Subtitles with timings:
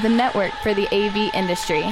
[0.00, 1.82] the network for the AV industry.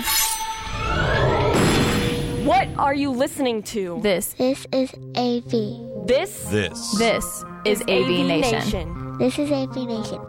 [2.44, 4.00] What are you listening to?
[4.02, 6.06] This, This is AV.
[6.06, 6.96] This This.
[6.96, 9.18] this is AV, Nation.
[9.18, 10.20] This is AV Nation.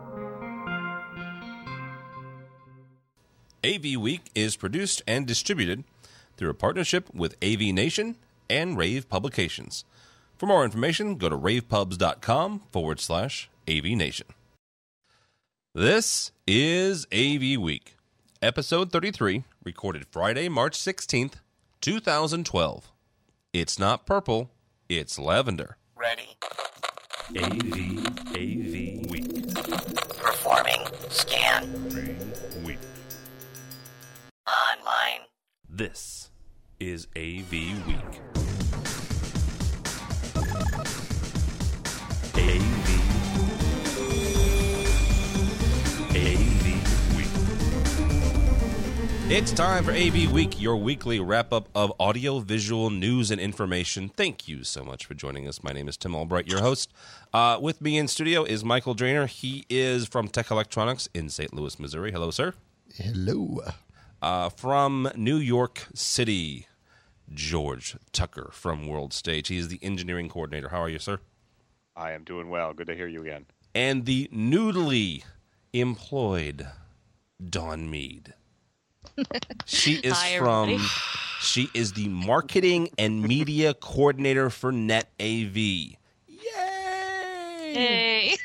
[3.63, 5.83] AV Week is produced and distributed
[6.35, 8.17] through a partnership with AV Nation
[8.49, 9.85] and Rave Publications.
[10.37, 14.27] For more information, go to ravepubs.com forward slash AV Nation.
[15.75, 17.95] This is AV Week,
[18.41, 21.33] episode 33, recorded Friday, March 16th,
[21.79, 22.91] 2012.
[23.53, 24.49] It's not purple,
[24.89, 25.77] it's lavender.
[25.95, 26.37] Ready.
[27.37, 29.53] AV, AV Week.
[30.17, 30.81] Performing.
[31.09, 31.71] Scan.
[32.65, 32.79] Week.
[34.47, 35.21] Online.
[35.69, 36.31] This
[36.79, 37.51] is AV
[37.85, 38.38] Week.
[49.31, 54.09] It's time for AV Week, your weekly wrap up of audio visual news and information.
[54.09, 55.61] Thank you so much for joining us.
[55.61, 56.91] My name is Tim Albright, your host.
[57.31, 59.27] Uh, with me in studio is Michael Drainer.
[59.27, 61.53] He is from Tech Electronics in St.
[61.53, 62.11] Louis, Missouri.
[62.11, 62.55] Hello, sir.
[62.95, 63.61] Hello.
[64.19, 66.65] Uh, from New York City,
[67.31, 69.49] George Tucker from World Stage.
[69.49, 70.69] He is the engineering coordinator.
[70.69, 71.19] How are you, sir?
[71.95, 72.73] I am doing well.
[72.73, 73.45] Good to hear you again.
[73.75, 75.23] And the noodly
[75.71, 76.65] employed
[77.47, 78.33] Dawn Meade.
[79.65, 80.69] She is Hi, from.
[80.69, 80.87] everybody.
[81.41, 85.55] She is the marketing and media coordinator for Net AV.
[86.27, 88.35] Yay!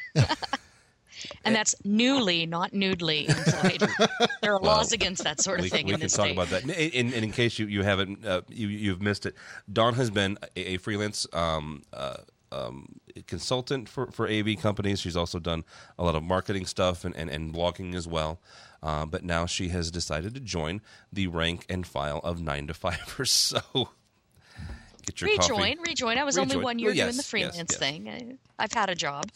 [1.45, 3.83] And that's newly, not nudely employed.
[4.43, 6.33] there are laws against that sort of we, thing we in can this talk state.
[6.33, 6.63] about that.
[6.63, 9.35] And, and in case you, you haven't uh, you, you've missed it,
[9.71, 12.17] Dawn has been a, a freelance um, uh,
[12.51, 12.87] um,
[13.27, 15.01] consultant for, for AV companies.
[15.01, 15.65] She's also done
[15.99, 18.41] a lot of marketing stuff and, and, and blogging as well.
[18.85, 22.75] Uh, but now she has decided to join the rank and file of nine to
[22.75, 23.55] fivers.
[23.75, 23.89] So
[25.07, 25.53] get your coffee.
[25.53, 26.19] Rejoin, rejoin.
[26.19, 27.77] I was only one year Well, yes, doing the yes, freelance yes.
[27.77, 28.09] thing.
[28.09, 29.31] I, I've had a job.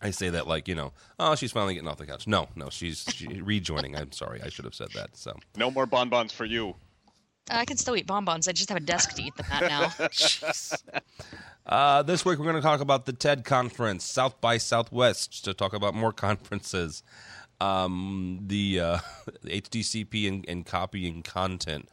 [0.00, 2.26] I say that like you know, oh, she's finally getting off the couch.
[2.28, 3.96] No, no, she's she, rejoining.
[3.96, 5.16] I'm sorry, I should have said that.
[5.16, 6.74] So No more bonbons for you.
[7.50, 8.48] I can still eat bonbons.
[8.48, 9.92] I just have a desk to eat them at now.
[11.66, 15.54] Uh, this week we're going to talk about the TED conference, South by Southwest, to
[15.54, 17.02] talk about more conferences,
[17.64, 18.98] um, the, uh,
[19.44, 21.88] HDCP and, and copying content.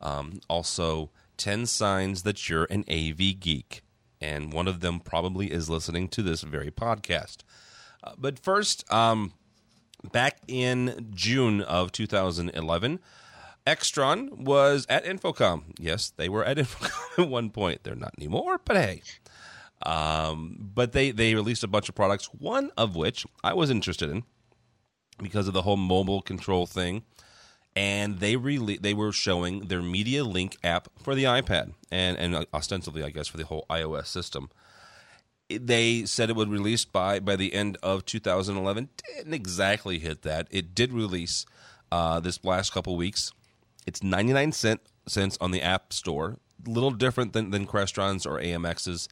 [0.00, 3.82] Um, also, 10 signs that you're an AV geek.
[4.20, 7.38] And one of them probably is listening to this very podcast.
[8.02, 9.32] Uh, but first, um,
[10.12, 13.00] back in June of 2011,
[13.66, 15.74] Extron was at InfoComm.
[15.78, 17.82] Yes, they were at InfoComm at one point.
[17.82, 19.02] They're not anymore, but hey.
[19.82, 24.08] Um, but they, they released a bunch of products, one of which I was interested
[24.08, 24.24] in
[25.22, 27.02] because of the whole mobile control thing.
[27.74, 32.46] And they really they were showing their Media Link app for the iPad and, and
[32.54, 34.48] ostensibly, I guess, for the whole iOS system.
[35.48, 40.48] They said it would release by by the end of 2011 didn't exactly hit that.
[40.50, 41.44] It did release
[41.92, 43.32] uh, this last couple weeks.
[43.86, 46.38] It's 99 cent cents on the app store.
[46.66, 49.08] A little different than, than crestron's or amx's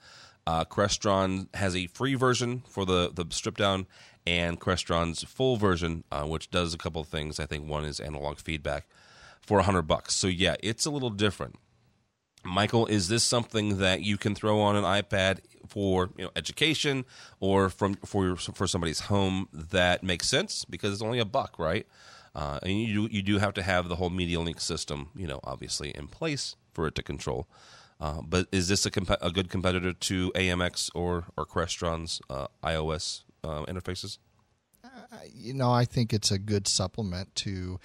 [0.47, 3.86] uh, crestron has a free version for the the strip down
[4.26, 8.00] and crestron's full version uh, which does a couple of things i think one is
[8.00, 8.86] analog feedback
[9.40, 11.56] for 100 bucks so yeah it's a little different
[12.44, 17.04] Michael, is this something that you can throw on an iPad for you know education
[17.40, 21.86] or from for for somebody's home that makes sense because it's only a buck, right?
[22.34, 25.41] Uh, and you you do have to have the whole Media Link system, you know,
[25.42, 27.48] obviously in place for it to control.
[28.00, 32.48] Uh, but is this a, comp- a good competitor to AMX or or Crestron's uh,
[32.62, 34.19] iOS uh, interfaces?
[35.32, 37.78] You know, I think it's a good supplement to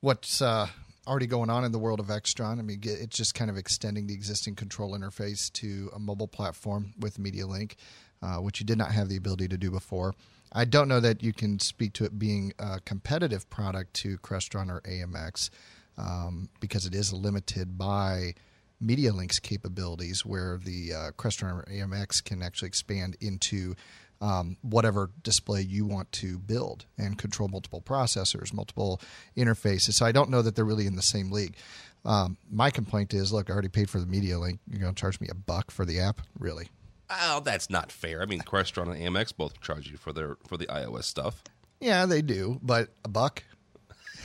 [0.00, 0.68] what's uh,
[1.06, 2.58] already going on in the world of Extron.
[2.58, 6.92] I mean, it's just kind of extending the existing control interface to a mobile platform
[6.98, 7.76] with Media Link,
[8.22, 10.14] uh, which you did not have the ability to do before.
[10.52, 14.68] I don't know that you can speak to it being a competitive product to Crestron
[14.68, 15.50] or AMX
[15.96, 18.34] um, because it is limited by
[18.82, 23.74] MediaLink's capabilities, where the uh, Crestron or AMX can actually expand into
[24.20, 29.00] um, whatever display you want to build and control multiple processors, multiple
[29.36, 29.94] interfaces.
[29.94, 31.56] So I don't know that they're really in the same league.
[32.04, 34.60] Um, my complaint is, look, I already paid for the Media Link.
[34.70, 36.68] You're going to charge me a buck for the app, really?
[37.10, 38.22] Oh, that's not fair.
[38.22, 41.42] I mean, Crestron and AMX both charge you for their for the iOS stuff.
[41.80, 43.42] Yeah, they do, but a buck.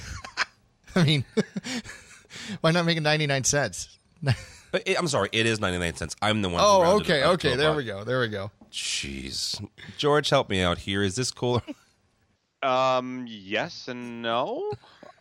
[0.96, 1.26] I mean,
[2.62, 3.98] why not make it ninety nine cents?
[4.72, 6.18] But it, I'm sorry, it is 99 cents.
[6.22, 6.60] I'm the one.
[6.62, 7.56] Oh, okay, it up to okay.
[7.56, 8.04] There we go.
[8.04, 8.52] There we go.
[8.75, 9.66] Jeez,
[9.98, 11.01] George, help me out here.
[11.01, 11.62] Is this cooler?
[12.63, 14.72] Um, yes and no.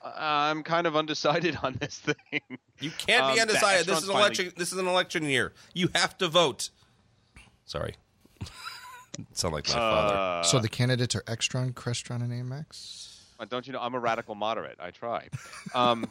[0.02, 2.40] I'm kind of undecided on this thing.
[2.80, 3.84] You can't Um, be the undecided.
[3.86, 4.52] This is Extron's an finally- election.
[4.56, 5.52] This is an election year.
[5.74, 6.70] You have to vote.
[7.66, 7.96] Sorry.
[9.34, 10.14] Sound like my father.
[10.14, 13.18] Uh, so the candidates are Extron, Crestron, and AMX.
[13.38, 14.78] Uh, Don't you know I'm a radical moderate?
[14.80, 15.28] I try.
[15.74, 16.06] Um,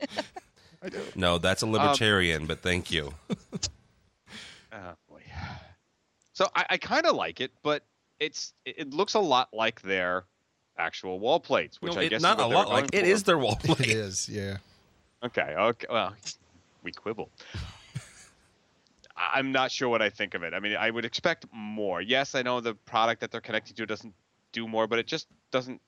[1.14, 2.46] No, that's a um, libertarian.
[2.46, 3.14] but thank you.
[3.28, 4.78] boy.
[6.32, 7.84] So I, I kind of like it, but
[8.20, 10.24] it's it it looks a lot like their
[10.78, 13.04] actual wall plates, which No, I it- guess is not what a lot like going
[13.04, 13.12] it for.
[13.12, 13.88] is their wall It plate.
[13.88, 14.56] is, yeah.
[15.22, 15.54] Okay.
[15.56, 15.86] Okay.
[15.90, 16.14] Well,
[16.82, 17.28] we quibble.
[19.16, 20.54] I- I'm not sure what I think of it.
[20.54, 22.00] I mean, I would expect more.
[22.00, 24.14] Yes, I know the product that they're connecting to doesn't
[24.52, 25.80] do more, but it just doesn't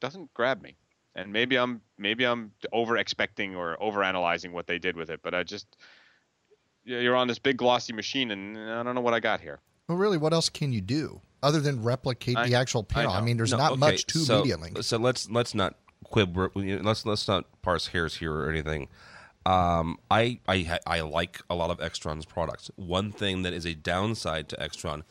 [0.00, 0.76] doesn't grab me.
[1.14, 5.20] And maybe I'm maybe I'm over expecting or over analyzing what they did with it,
[5.22, 5.66] but I just
[6.86, 9.58] you're on this big glossy machine, and I don't know what I got here.
[9.88, 13.12] Well, really, what else can you do other than replicate I- the actual panel?
[13.12, 13.24] I, know.
[13.24, 14.82] mean, there's No, not okay, much to so, Media Link.
[14.82, 15.74] So let's let's not
[16.04, 16.50] quib.
[16.84, 18.88] Let's let's not parse hairs here or anything.
[19.44, 22.70] Um, I I I like a lot of Extron's products.
[22.76, 25.02] One thing that is a downside to Extron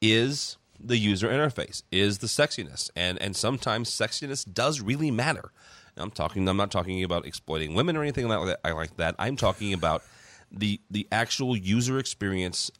[0.00, 5.50] is the user interface, is the sexiness, and and sometimes sexiness does really matter.
[5.98, 6.46] I'm talking.
[6.48, 8.60] I'm not talking about exploiting women or anything like that.
[8.64, 9.14] I like that.
[9.18, 10.02] I'm talking about
[10.50, 12.70] the the actual user experience.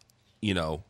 [0.40, 0.84] You know,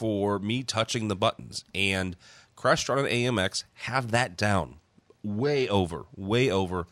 [0.00, 1.62] for me touching the buttons.
[1.74, 2.16] And
[2.56, 4.76] Crestron and AMX have that down
[5.22, 6.86] way over, way over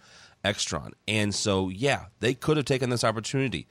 [0.44, 0.92] Extron.
[1.06, 3.66] And so, yeah, they could have taken this opportunity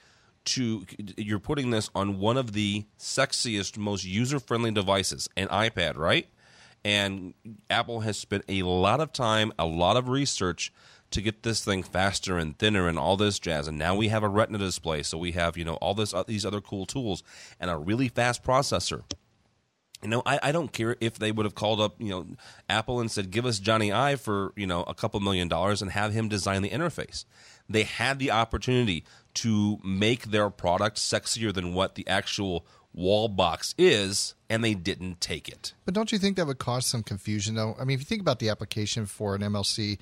[0.45, 0.85] to.
[1.17, 6.27] You're putting this on one of the sexiest, most user friendly devices, an iPad, right?
[6.83, 7.35] And
[7.69, 10.73] Apple has spent a lot of time, a lot of research
[11.11, 13.67] to get this thing faster and thinner and all this jazz.
[13.67, 16.23] And now we have a Retina display, so we have you know all this uh,
[16.23, 17.23] these other cool tools
[17.59, 19.03] and a really fast processor.
[20.03, 22.27] You know, I, I don't care if they would have called up, you know,
[22.69, 25.91] Apple and said, "Give us Jony Ive for you know a couple million dollars and
[25.91, 27.25] have him design the interface."
[27.69, 29.03] They had the opportunity
[29.35, 35.21] to make their product sexier than what the actual wall box is, and they didn't
[35.21, 35.73] take it.
[35.85, 37.75] But don't you think that would cause some confusion, though?
[37.79, 39.99] I mean, if you think about the application for an MLC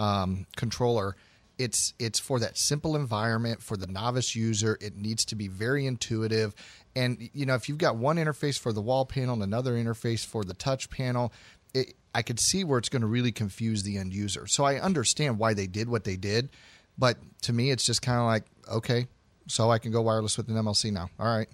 [0.00, 1.14] um, controller,
[1.58, 4.78] it's it's for that simple environment for the novice user.
[4.80, 6.54] It needs to be very intuitive,
[6.96, 10.24] and you know, if you've got one interface for the wall panel and another interface
[10.24, 11.34] for the touch panel,
[11.74, 14.46] it, I could see where it's going to really confuse the end user.
[14.46, 16.48] So I understand why they did what they did,
[16.96, 19.06] but to me, it's just kind of like, okay,
[19.46, 21.10] so I can go wireless with an MLC now.
[21.18, 21.48] All right.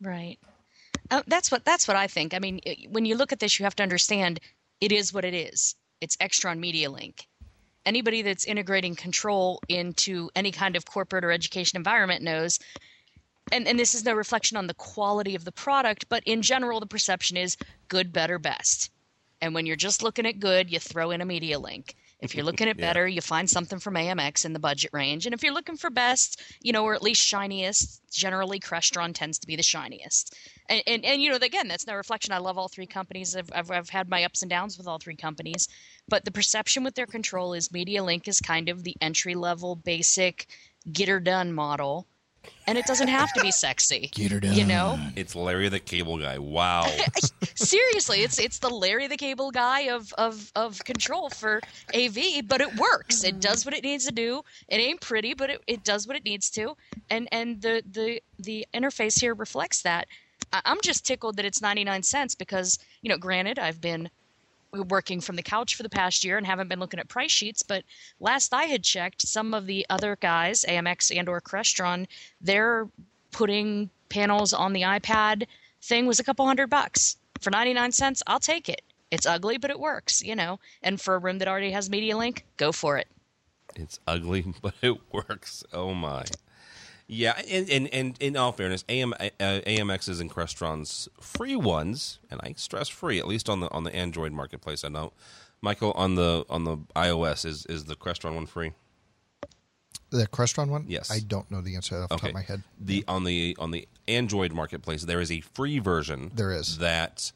[0.00, 0.38] Right.
[1.12, 2.34] Uh, that's what that's what I think.
[2.34, 4.40] I mean, when you look at this, you have to understand
[4.80, 5.76] it is what it is.
[6.00, 7.26] It's Extron Media Link.
[7.84, 12.58] Anybody that's integrating control into any kind of corporate or education environment knows.
[13.50, 16.80] And, and this is no reflection on the quality of the product, but in general,
[16.80, 17.56] the perception is
[17.88, 18.90] good, better, best.
[19.40, 21.94] And when you're just looking at good, you throw in a media link.
[22.20, 25.26] If you're looking at better, you find something from AMX in the budget range.
[25.26, 29.38] And if you're looking for best, you know, or at least shiniest, generally Crestron tends
[29.38, 30.34] to be the shiniest.
[30.68, 32.32] And, and, and you know, again, that's no reflection.
[32.32, 33.36] I love all three companies.
[33.36, 35.68] I've, I've, I've had my ups and downs with all three companies.
[36.08, 40.48] But the perception with their control is MediaLink is kind of the entry level, basic,
[40.92, 42.06] get her done model.
[42.66, 44.10] And it doesn't have to be sexy.
[44.12, 44.52] Get her done.
[44.52, 44.98] You know?
[45.16, 46.38] It's Larry the Cable Guy.
[46.38, 46.86] Wow.
[47.54, 51.60] seriously it's it's the larry the cable guy of of of control for
[51.94, 55.50] av but it works it does what it needs to do it ain't pretty but
[55.50, 56.76] it, it does what it needs to
[57.10, 60.06] and and the the the interface here reflects that
[60.52, 64.08] I- i'm just tickled that it's 99 cents because you know granted i've been
[64.72, 67.62] working from the couch for the past year and haven't been looking at price sheets
[67.62, 67.82] but
[68.20, 72.06] last i had checked some of the other guys amx and or crestron
[72.40, 72.88] they're
[73.30, 75.46] putting panels on the ipad
[75.82, 79.70] thing was a couple hundred bucks for 99 cents i'll take it it's ugly but
[79.70, 82.98] it works you know and for a room that already has media link go for
[82.98, 83.08] it
[83.76, 85.62] It's ugly, but it works.
[85.72, 86.24] Oh my.
[87.10, 92.38] Yeah, and, and, and in all fairness, AM, uh, AMX's and Crestron's free ones, and
[92.44, 94.84] I stress free, at least on the on the Android marketplace.
[94.84, 95.14] I know,
[95.62, 98.72] Michael on the on the iOS is is the Crestron one free?
[100.10, 100.84] The Crestron one?
[100.86, 101.10] Yes.
[101.10, 102.62] I don't know the answer off the top of my head.
[102.78, 106.30] The on the on the Android marketplace, there is a free version.
[106.34, 106.78] There is.
[106.78, 107.32] that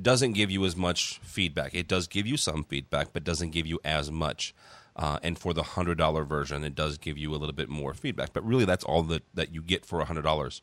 [0.00, 1.74] doesn't give you as much feedback.
[1.74, 4.54] It does give you some feedback, but doesn't give you as much.
[4.96, 7.94] Uh, and for the hundred dollar version, it does give you a little bit more
[7.94, 8.32] feedback.
[8.32, 10.62] But really, that's all that that you get for hundred dollars.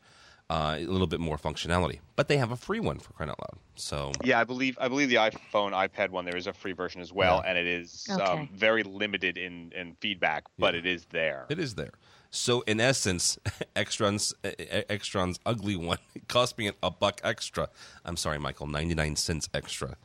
[0.50, 2.00] Uh, a little bit more functionality.
[2.14, 3.58] But they have a free one for crying out loud.
[3.76, 7.00] So Yeah, I believe I believe the iPhone, iPad one there is a free version
[7.00, 8.22] as well, and it is Okay.
[8.22, 10.80] um, very limited in in feedback, but Yeah.
[10.80, 11.46] it is there.
[11.48, 11.92] It is there.
[12.30, 13.38] So in essence,
[13.76, 15.98] Extron's Extron's ugly one
[16.28, 17.68] cost me a buck extra.
[18.04, 19.96] I'm sorry, Michael, 99 cents extra.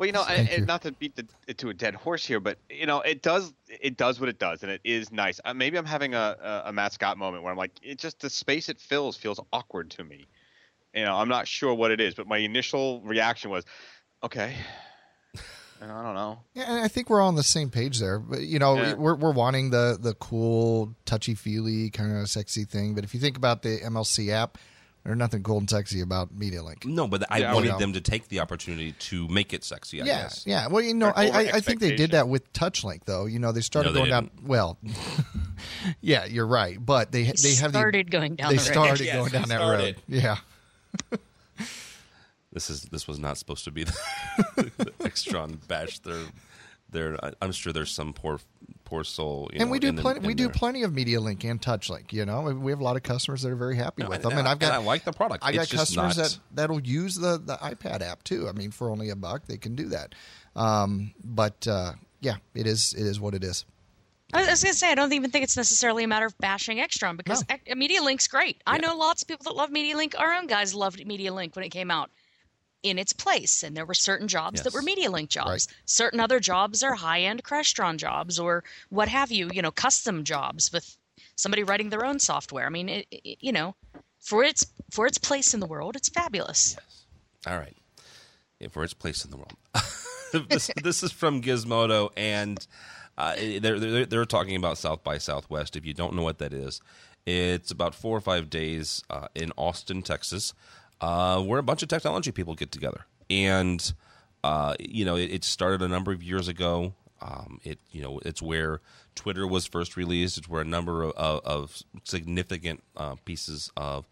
[0.00, 2.56] Well, you know, and not to beat the, it to a dead horse here, but
[2.70, 5.40] you know, it does it does what it does, and it is nice.
[5.44, 8.30] Uh, maybe I'm having a, a, a Matt moment where I'm like, it just the
[8.30, 10.26] space it fills feels awkward to me.
[10.94, 13.66] You know, I'm not sure what it is, but my initial reaction was,
[14.22, 14.54] okay.
[15.82, 16.40] I don't know.
[16.54, 18.18] Yeah, and I think we're all on the same page there.
[18.18, 18.94] But you know, yeah.
[18.94, 22.94] we're we're wanting the the cool, touchy feely kind of sexy thing.
[22.94, 24.56] But if you think about the MLC app,
[25.04, 26.84] there's nothing cool and sexy about MediaLink.
[26.84, 30.02] No, but I yeah, wanted them to take the opportunity to make it sexy.
[30.02, 30.44] I yeah, guess.
[30.46, 30.66] yeah.
[30.66, 33.24] Well, you know, I, I, I, think they did that with TouchLink, though.
[33.24, 34.36] You know, they started no, they going didn't.
[34.36, 34.46] down.
[34.46, 34.78] Well,
[36.02, 38.50] yeah, you're right, but they they have started the, going down.
[38.50, 39.96] They the started yes, going down that road.
[40.06, 40.36] Yeah.
[42.52, 43.98] this is this was not supposed to be the,
[44.56, 46.24] the Extron bash their
[46.90, 47.18] their.
[47.40, 48.38] I'm sure there's some poor
[48.90, 49.48] poor soul.
[49.52, 50.26] and know, we do plenty.
[50.26, 50.48] We there.
[50.48, 52.12] do plenty of MediaLink and TouchLink.
[52.12, 54.32] You know, we have a lot of customers that are very happy no, with them,
[54.32, 54.72] and, and I've got.
[54.72, 55.44] I like the product.
[55.44, 56.24] I got it's customers not...
[56.24, 58.48] that that'll use the the iPad app too.
[58.48, 60.14] I mean, for only a buck, they can do that.
[60.56, 63.64] Um, but uh, yeah, it is it is what it is.
[64.32, 66.78] I was going to say, I don't even think it's necessarily a matter of bashing
[66.78, 67.74] Extron because no.
[67.74, 68.58] MediaLink's great.
[68.58, 68.74] Yeah.
[68.74, 70.14] I know lots of people that love MediaLink.
[70.16, 72.10] Our own guys loved MediaLink when it came out
[72.82, 73.62] in its place.
[73.62, 74.64] And there were certain jobs yes.
[74.64, 75.48] that were MediaLink jobs.
[75.48, 75.66] Right.
[75.84, 80.24] Certain other jobs are high end Crestron jobs or what have you, you know, custom
[80.24, 80.96] jobs with
[81.36, 82.66] somebody writing their own software.
[82.66, 83.74] I mean, it, it, you know,
[84.20, 86.76] for its for its place in the world, it's fabulous.
[86.78, 87.06] Yes.
[87.46, 87.76] All right.
[88.58, 89.54] Yeah, for its place in the world.
[90.48, 92.66] this, this is from Gizmodo, and
[93.16, 95.76] uh, they're, they're, they're talking about South by Southwest.
[95.76, 96.82] If you don't know what that is,
[97.24, 100.52] it's about four or five days uh, in Austin, Texas
[101.00, 103.06] uh, where a bunch of technology people get together.
[103.28, 103.92] And
[104.42, 106.94] uh, you know, it, it, started a number of years ago.
[107.20, 108.80] Um, it you know, it's where
[109.14, 110.38] Twitter was first released.
[110.38, 114.06] It's where a number of, of, of significant uh, pieces of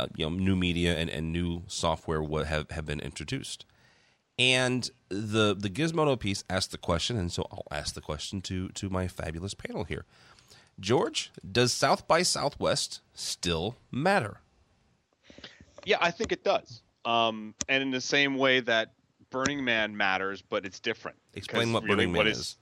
[0.00, 3.66] uh, you know new media and, and new software have have been introduced.
[4.38, 8.68] And the the Gizmodo piece asked the question, and so I'll ask the question to
[8.70, 10.04] to my fabulous panel here.
[10.78, 14.40] George, does South by Southwest still matter?
[15.86, 16.82] Yeah, I think it does.
[17.04, 18.92] Um, and in the same way that
[19.30, 21.16] Burning Man matters, but it's different.
[21.34, 22.56] Explain what really, Burning Man what is, is.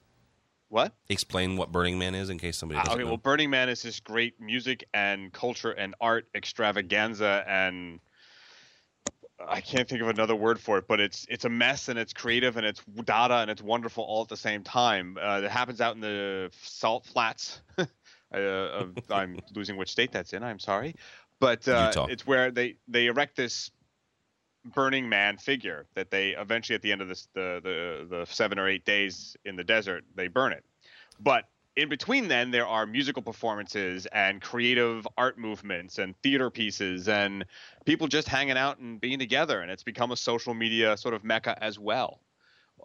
[0.69, 0.93] What?
[1.09, 3.09] Explain what Burning Man is in case somebody doesn't okay, know.
[3.09, 7.99] well, Burning Man is this great music and culture and art extravaganza and
[9.47, 12.13] I can't think of another word for it, but it's it's a mess and it's
[12.13, 15.17] creative and it's data and it's wonderful all at the same time.
[15.21, 17.61] Uh, it happens out in the salt flats.
[17.77, 20.43] uh, I'm losing which state that's in.
[20.43, 20.95] I'm sorry,
[21.45, 23.69] but uh, it's where they they erect this
[24.73, 28.57] Burning Man figure that they eventually at the end of this the, the the seven
[28.57, 30.63] or eight days in the desert they burn it.
[31.19, 37.07] But in between then there are musical performances and creative art movements and theater pieces
[37.07, 37.45] and
[37.85, 41.23] people just hanging out and being together and it's become a social media sort of
[41.23, 42.21] mecca as well.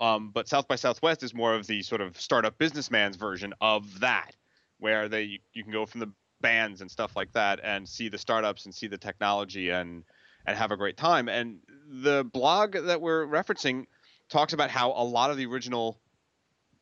[0.01, 4.01] Um, but South by Southwest is more of the sort of startup businessman's version of
[4.01, 4.37] that,
[4.79, 8.09] where they you, you can go from the bands and stuff like that and see
[8.09, 10.05] the startups and see the technology and
[10.47, 11.29] and have a great time.
[11.29, 13.87] And the blog that we're referencing
[14.31, 15.99] talks about how a lot of the original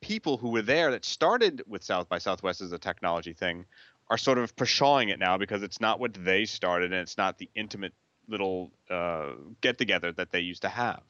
[0.01, 3.65] people who were there that started with South by Southwest as a technology thing
[4.09, 7.39] are sort of pshawing it now because it's not what they started and it's not
[7.39, 7.93] the intimate
[8.29, 11.03] little uh, get together that they used to have.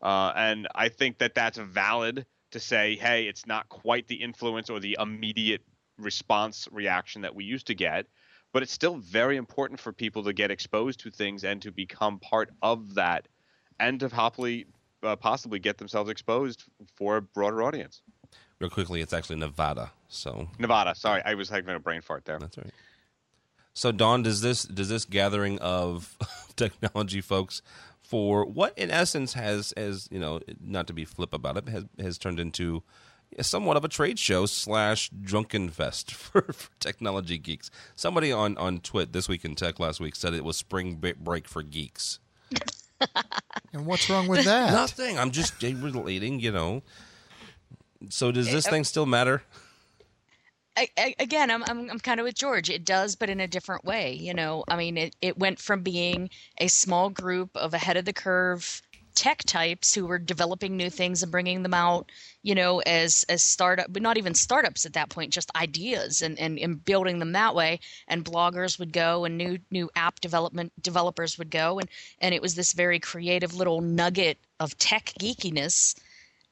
[0.00, 4.70] Uh, and I think that that's valid to say, hey, it's not quite the influence
[4.70, 5.62] or the immediate
[5.98, 8.06] response reaction that we used to get
[8.54, 12.20] but it's still very important for people to get exposed to things and to become
[12.20, 13.26] part of that
[13.80, 14.64] and to happily
[15.02, 18.00] uh, possibly get themselves exposed for a broader audience.
[18.60, 20.48] Real quickly it's actually nevada so.
[20.58, 20.94] Nevada.
[20.94, 22.38] Sorry i was having a brain fart there.
[22.38, 22.70] That's right.
[23.74, 26.16] So Dawn does this does this gathering of
[26.56, 27.60] technology folks
[28.02, 31.84] for what in essence has as you know not to be flip about it has
[31.98, 32.84] has turned into
[33.40, 37.70] somewhat of a trade show slash drunken fest for, for, technology geeks.
[37.94, 41.48] Somebody on on Twit this week in tech last week said it was spring break
[41.48, 42.18] for geeks.
[43.72, 44.72] and what's wrong with that?
[44.72, 45.18] Nothing.
[45.18, 46.40] I'm just relating.
[46.40, 46.82] You know.
[48.08, 49.42] So does this uh, thing still matter?
[50.76, 52.68] I, I, again, I'm, I'm I'm kind of with George.
[52.68, 54.12] It does, but in a different way.
[54.12, 58.04] You know, I mean, it, it went from being a small group of ahead of
[58.04, 58.82] the curve
[59.14, 62.10] tech types who were developing new things and bringing them out,
[62.42, 66.38] you know, as as startup, but not even startups at that point, just ideas and,
[66.38, 67.80] and, and building them that way.
[68.08, 71.88] And bloggers would go, and new new app development developers would go, and
[72.20, 75.94] and it was this very creative little nugget of tech geekiness.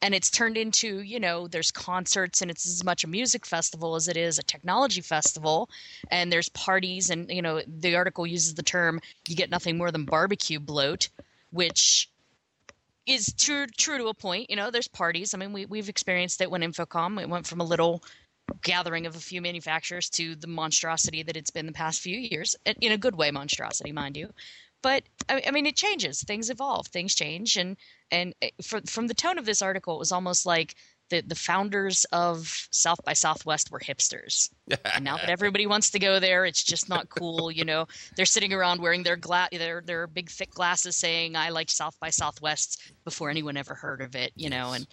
[0.01, 3.95] And it's turned into you know there's concerts and it's as much a music festival
[3.95, 5.69] as it is a technology festival.
[6.11, 9.91] And there's parties and you know the article uses the term you get nothing more
[9.91, 11.09] than barbecue bloat
[11.53, 12.09] which
[13.07, 16.41] is true true to a point you know there's parties i mean we, we've experienced
[16.41, 18.03] it when InfoComm it went from a little
[18.63, 22.55] gathering of a few manufacturers to the monstrosity that it's been the past few years
[22.81, 24.31] in a good way monstrosity mind you
[24.83, 26.23] but I mean, it changes.
[26.23, 26.89] Things evolve.
[26.89, 27.77] Things change, and
[28.11, 30.75] and eh, for, from the tone of this article, it was almost like
[31.13, 34.49] the the founders of South by Southwest were hipsters.
[34.95, 37.53] and now that everybody wants to go there, it's just not cool.
[37.53, 41.51] You know, they're sitting around wearing their gla- their their big thick glasses, saying "I
[41.51, 44.33] like South by Southwest" before anyone ever heard of it.
[44.35, 44.87] You know, and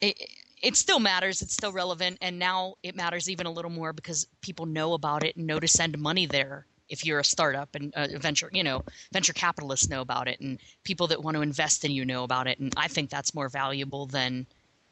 [0.00, 0.20] it
[0.60, 1.40] it still matters.
[1.40, 5.24] It's still relevant, and now it matters even a little more because people know about
[5.24, 8.48] it and know to send money there if you're a startup and a uh, venture
[8.52, 8.80] you know
[9.12, 12.46] venture capitalists know about it and people that want to invest in you know about
[12.46, 14.46] it and i think that's more valuable than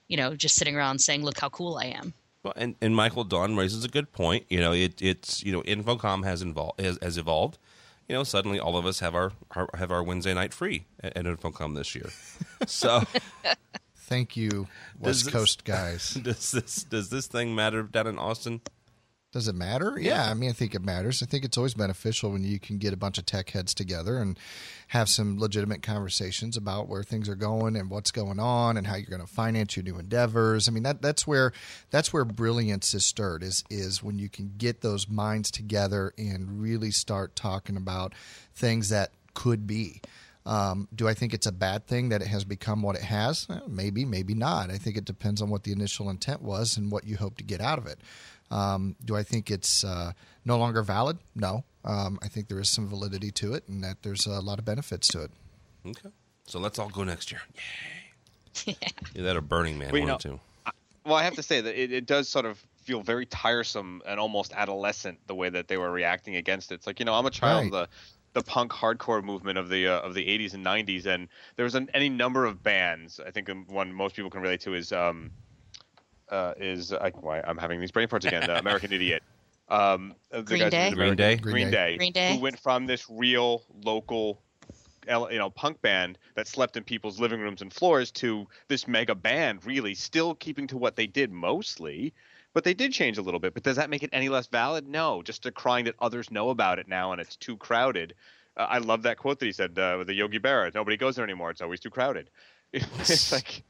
[0.09, 3.25] you know just sitting around saying look how cool i am well, and, and Michael
[3.25, 4.45] Dawn raises a good point.
[4.51, 7.59] You know, it, it's you know, InfoComm has involved has, has evolved.
[8.07, 11.17] You know, suddenly all of us have our, our have our Wednesday night free at,
[11.17, 12.11] at InfoComm this year.
[12.67, 13.03] So,
[13.97, 14.69] thank you,
[15.01, 16.11] West this, Coast guys.
[16.23, 18.61] Does this does this thing matter down in Austin?
[19.35, 19.99] Does it matter?
[19.99, 20.27] Yeah.
[20.27, 20.31] yeah.
[20.31, 21.21] I mean, I think it matters.
[21.21, 24.19] I think it's always beneficial when you can get a bunch of tech heads together
[24.19, 24.39] and
[24.89, 28.95] have some legitimate conversations about where things are going and what's going on and how
[28.95, 30.69] you're going to finance your new endeavors.
[30.69, 31.53] I mean, that that's where
[31.91, 36.63] that's where brilliance is stirred is is when you can get those minds together and
[36.63, 38.15] really start talking about
[38.55, 40.01] things that could be.
[40.47, 43.49] Um, do I think it's a bad thing that it has become what it has?
[43.67, 44.71] Maybe, maybe not.
[44.71, 47.45] I think it depends on what the initial intent was and what you hope to
[47.45, 47.99] get out of it.
[48.51, 50.13] Um, do I think it's uh,
[50.45, 51.19] no longer valid?
[51.35, 51.65] No.
[51.85, 54.65] Um, I think there is some validity to it and that there's a lot of
[54.65, 55.31] benefits to it.
[55.87, 56.09] Okay.
[56.47, 57.43] So let's all go next year.
[58.67, 58.77] Yay.
[59.15, 59.23] yeah.
[59.23, 60.41] that a Burning Man well, wanted to.
[61.05, 64.21] Well, I have to say that it, it does sort of feel very tiresome and
[64.21, 66.77] almost adolescent the way that they were reacting against it.
[66.77, 67.67] It's like you know I'm a child right.
[67.67, 67.89] of the
[68.35, 71.75] the punk hardcore movement of the uh, of the 80s and 90s, and there was
[71.75, 73.21] an, any number of bands.
[73.25, 75.31] I think one most people can relate to is um,
[76.29, 78.49] uh, is I, why I'm having these brain farts again.
[78.49, 79.23] Uh, American Idiot.
[79.69, 80.91] Um, Green, Day.
[80.93, 81.37] Green Day.
[81.37, 81.97] Green Day.
[81.97, 82.35] Green Day.
[82.35, 84.41] Who went from this real local,
[85.09, 89.15] you know, punk band that slept in people's living rooms and floors to this mega
[89.15, 92.13] band, really still keeping to what they did mostly.
[92.53, 93.53] But they did change a little bit.
[93.53, 94.87] But does that make it any less valid?
[94.87, 95.23] No.
[95.23, 98.15] Just a crying that others know about it now and it's too crowded.
[98.57, 100.73] Uh, I love that quote that he said uh, with the Yogi Berra.
[100.73, 101.51] Nobody goes there anymore.
[101.51, 102.31] It's always too crowded.
[102.73, 103.65] it's like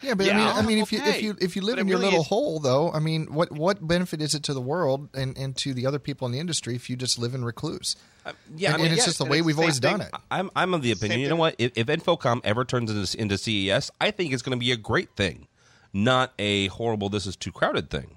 [0.00, 1.82] yeah, but yeah, I mean, I mean, if you if you if you live but
[1.82, 2.28] in your really little is...
[2.28, 5.74] hole, though, I mean, what what benefit is it to the world and, and to
[5.74, 7.96] the other people in the industry if you just live in recluse?
[8.24, 9.98] Uh, yeah, and, I mean, and it's just the way we've always thing.
[9.98, 10.14] done it.
[10.30, 11.20] I'm I'm of the opinion.
[11.20, 11.56] You know what?
[11.58, 14.76] If, if InfoComm ever turns into, into CES, I think it's going to be a
[14.76, 15.48] great thing,
[15.92, 17.08] not a horrible.
[17.08, 18.16] This is too crowded thing.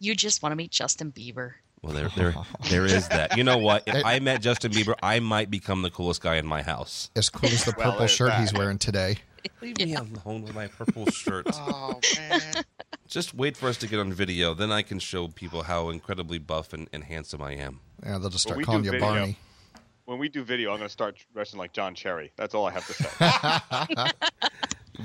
[0.00, 1.52] You just want to meet Justin Bieber.
[1.84, 2.34] Well, there, there,
[2.70, 3.36] there is that.
[3.36, 3.84] You know what?
[3.86, 7.10] If I met Justin Bieber, I might become the coolest guy in my house.
[7.14, 8.40] As cool as the purple well, shirt that.
[8.40, 9.18] he's wearing today.
[9.60, 11.46] Leave me alone with my purple shirt.
[11.52, 12.64] oh man!
[13.06, 16.38] Just wait for us to get on video, then I can show people how incredibly
[16.38, 17.80] buff and, and handsome I am.
[18.02, 19.38] Yeah, they'll just start calling you video, Barney.
[20.06, 22.32] When we do video, I'm going to start dressing like Don Cherry.
[22.36, 24.10] That's all I have to say.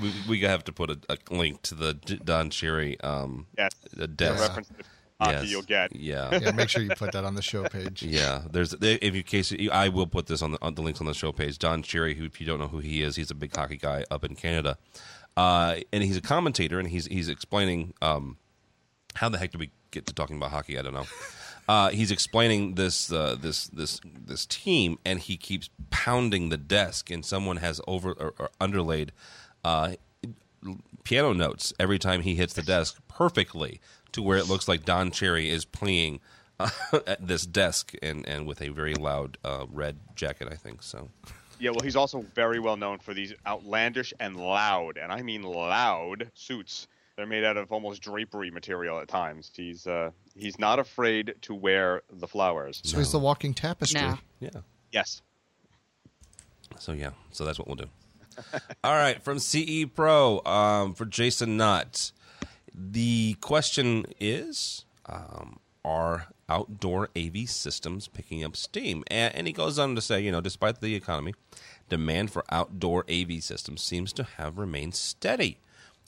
[0.02, 3.72] we, we have to put a, a link to the Don Cherry um, yes.
[4.16, 4.52] desk.
[4.56, 4.84] Yeah
[5.20, 5.50] yes.
[5.50, 5.94] you'll get.
[5.94, 6.38] Yeah.
[6.42, 6.50] yeah.
[6.52, 8.02] Make sure you put that on the show page.
[8.02, 8.42] Yeah.
[8.50, 11.14] There's if you case I will put this on the on the links on the
[11.14, 11.58] show page.
[11.58, 14.04] Don Cherry, who if you don't know who he is, he's a big hockey guy
[14.10, 14.78] up in Canada,
[15.36, 18.36] uh, and he's a commentator, and he's he's explaining um,
[19.14, 20.78] how the heck do we get to talking about hockey?
[20.78, 21.06] I don't know.
[21.68, 27.10] Uh, he's explaining this uh, this this this team, and he keeps pounding the desk,
[27.10, 29.12] and someone has over or, or underlaid
[29.64, 29.92] uh,
[31.04, 33.80] piano notes every time he hits the desk perfectly
[34.12, 36.20] to where it looks like Don Cherry is playing
[36.58, 36.70] uh,
[37.06, 40.82] at this desk and, and with a very loud uh, red jacket, I think.
[40.82, 41.08] So.
[41.58, 45.42] Yeah, well, he's also very well known for these outlandish and loud, and I mean
[45.42, 46.88] loud suits.
[47.16, 49.50] They're made out of almost drapery material at times.
[49.54, 52.80] He's uh, he's not afraid to wear the flowers.
[52.82, 53.00] So no.
[53.00, 54.00] he's the walking tapestry.
[54.00, 54.18] No.
[54.40, 54.48] Yeah.
[54.90, 55.20] Yes.
[56.78, 57.90] So yeah, so that's what we'll do.
[58.84, 62.12] All right, from CE Pro um, for Jason Knott.
[62.74, 69.04] The question is um, Are outdoor AV systems picking up steam?
[69.10, 71.34] And, and, he goes on to say, you know, despite the economy,
[71.88, 75.58] demand for outdoor AV systems seems to have remained steady.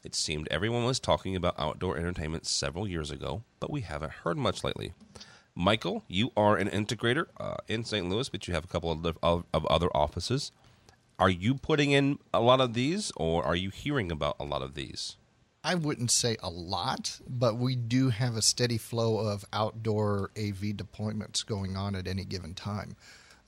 [0.05, 4.37] It seemed everyone was talking about outdoor entertainment several years ago, but we haven't heard
[4.37, 4.95] much lately.
[5.55, 8.09] Michael, you are an integrator uh, in St.
[8.09, 10.51] Louis, but you have a couple of, of, of other offices.
[11.19, 14.63] Are you putting in a lot of these, or are you hearing about a lot
[14.63, 15.17] of these?
[15.65, 20.75] I wouldn't say a lot, but we do have a steady flow of outdoor AV
[20.75, 22.97] deployments going on at any given time.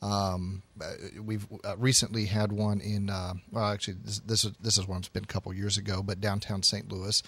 [0.00, 4.78] Um, uh, we've uh, recently had one in uh, well, actually this, this, is this
[4.78, 6.92] is one that's been a couple years ago, but downtown St.
[6.92, 7.22] Louis.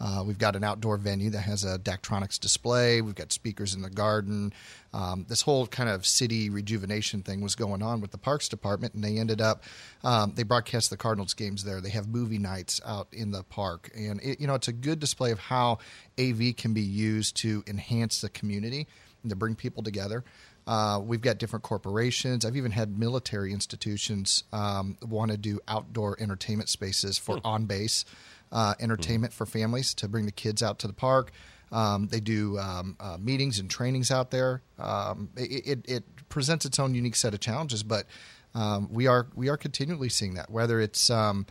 [0.00, 3.02] Uh, we've got an outdoor venue that has a Daktronics display.
[3.02, 4.52] We've got speakers in the garden.
[4.94, 8.94] Um, this whole kind of city rejuvenation thing was going on with the Parks Department,
[8.94, 9.62] and they ended up
[10.02, 11.80] um, they broadcast the Cardinals games there.
[11.80, 15.00] They have movie nights out in the park, and it, you know it's a good
[15.00, 15.78] display of how
[16.18, 18.86] AV can be used to enhance the community
[19.22, 20.24] and to bring people together.
[20.66, 22.44] Uh, we've got different corporations.
[22.44, 27.46] I've even had military institutions um, want to do outdoor entertainment spaces for hmm.
[27.46, 28.04] on base
[28.52, 29.38] uh, entertainment mm-hmm.
[29.38, 31.32] for families to bring the kids out to the park.
[31.72, 34.62] Um, they do um, uh, meetings and trainings out there.
[34.78, 38.06] Um, it, it, it, presents its own unique set of challenges, but
[38.54, 41.44] um, we are we are continually seeing that whether it's um,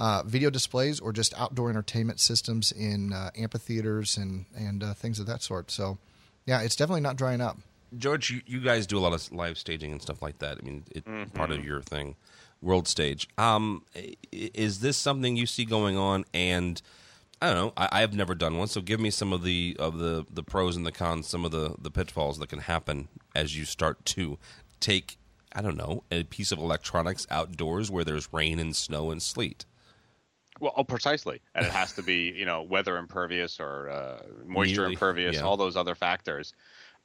[0.00, 5.20] uh, video displays or just outdoor entertainment systems in uh, amphitheaters and and uh, things
[5.20, 5.70] of that sort.
[5.70, 5.98] So,
[6.46, 7.58] yeah, it's definitely not drying up.
[7.96, 10.58] George, you, you guys do a lot of live staging and stuff like that.
[10.60, 11.30] I mean, it's mm-hmm.
[11.30, 12.16] part of your thing
[12.64, 13.28] world stage.
[13.38, 13.84] Um,
[14.32, 16.24] is this something you see going on?
[16.32, 16.80] And
[17.40, 17.72] I don't know.
[17.76, 20.76] I, have never done one, so give me some of the of the the pros
[20.76, 24.38] and the cons, some of the the pitfalls that can happen as you start to
[24.80, 25.18] take
[25.52, 29.66] I don't know a piece of electronics outdoors where there's rain and snow and sleet.
[30.60, 34.86] Well, oh, precisely, and it has to be you know weather impervious or uh, moisture
[34.86, 35.42] impervious, yeah.
[35.42, 36.54] all those other factors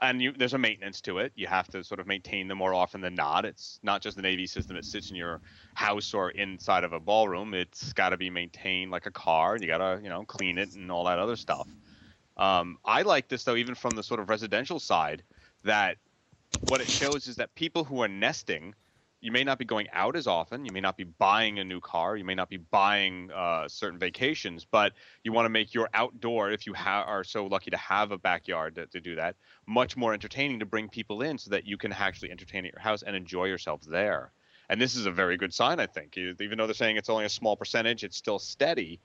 [0.02, 1.34] and you, there's a maintenance to it.
[1.36, 3.46] You have to sort of maintain them more often than not.
[3.46, 5.42] It's not just an AV system that sits in your
[5.74, 7.54] house or inside of a ballroom.
[7.54, 9.58] It's got to be maintained like a car.
[9.60, 11.68] You got to you know clean it and all that other stuff.
[12.38, 15.24] Um, I like this though, even from the sort of residential side,
[15.64, 15.98] that
[16.68, 18.74] what it shows is that people who are nesting
[19.22, 20.66] you may not be going out as often.
[20.66, 22.16] You may not be buying a new car.
[22.16, 26.52] You may not be buying uh, certain vacations, but you want to make your outdoor,
[26.52, 29.36] if you ha- are so lucky to have a backyard to, to, do that,
[29.68, 32.82] much more entertaining to bring people in so that you can actually entertain at your
[32.82, 34.32] house and enjoy yourself there.
[34.70, 36.18] And this is a very good sign, I think.
[36.18, 39.00] Even though they're saying it's only a small percentage, it's still steady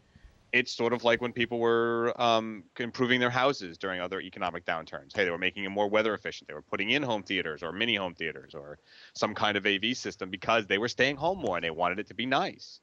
[0.55, 5.14] it's sort of like when people were um, improving their houses during other economic downturns.
[5.14, 6.47] Hey, they were making them more weather efficient.
[6.47, 8.79] They were putting in home theaters or mini home theaters or
[9.14, 12.07] some kind of AV system because they were staying home more and they wanted it
[12.07, 12.79] to be nice.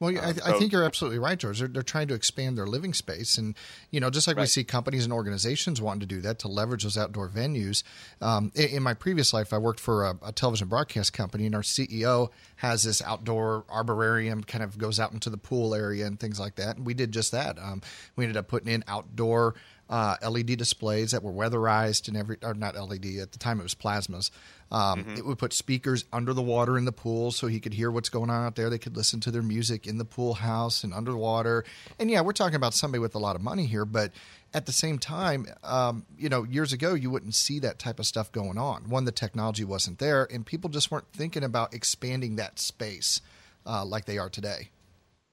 [0.00, 1.58] Well, I, so, I, think you're absolutely right, George.
[1.58, 3.54] They're, they're, trying to expand their living space, and
[3.90, 4.44] you know, just like right.
[4.44, 7.82] we see companies and organizations wanting to do that to leverage those outdoor venues.
[8.22, 11.54] Um, in, in, my previous life, I worked for a, a, television broadcast company, and
[11.54, 16.18] our CEO has this outdoor arborarium, kind of goes out into the pool area and
[16.18, 16.78] things like that.
[16.78, 17.58] And we did just that.
[17.58, 17.82] Um,
[18.16, 19.54] we ended up putting in outdoor
[19.90, 23.64] uh, LED displays that were weatherized and every, or not LED at the time it
[23.64, 24.30] was plasmas.
[24.72, 25.16] Um, mm-hmm.
[25.16, 28.08] It would put speakers under the water in the pool so he could hear what's
[28.08, 28.70] going on out there.
[28.70, 31.64] They could listen to their music in the pool house and underwater.
[31.98, 34.12] And yeah, we're talking about somebody with a lot of money here, but
[34.54, 38.06] at the same time, um, you know, years ago you wouldn't see that type of
[38.06, 38.88] stuff going on.
[38.88, 43.20] One, the technology wasn't there, and people just weren't thinking about expanding that space
[43.66, 44.70] uh, like they are today.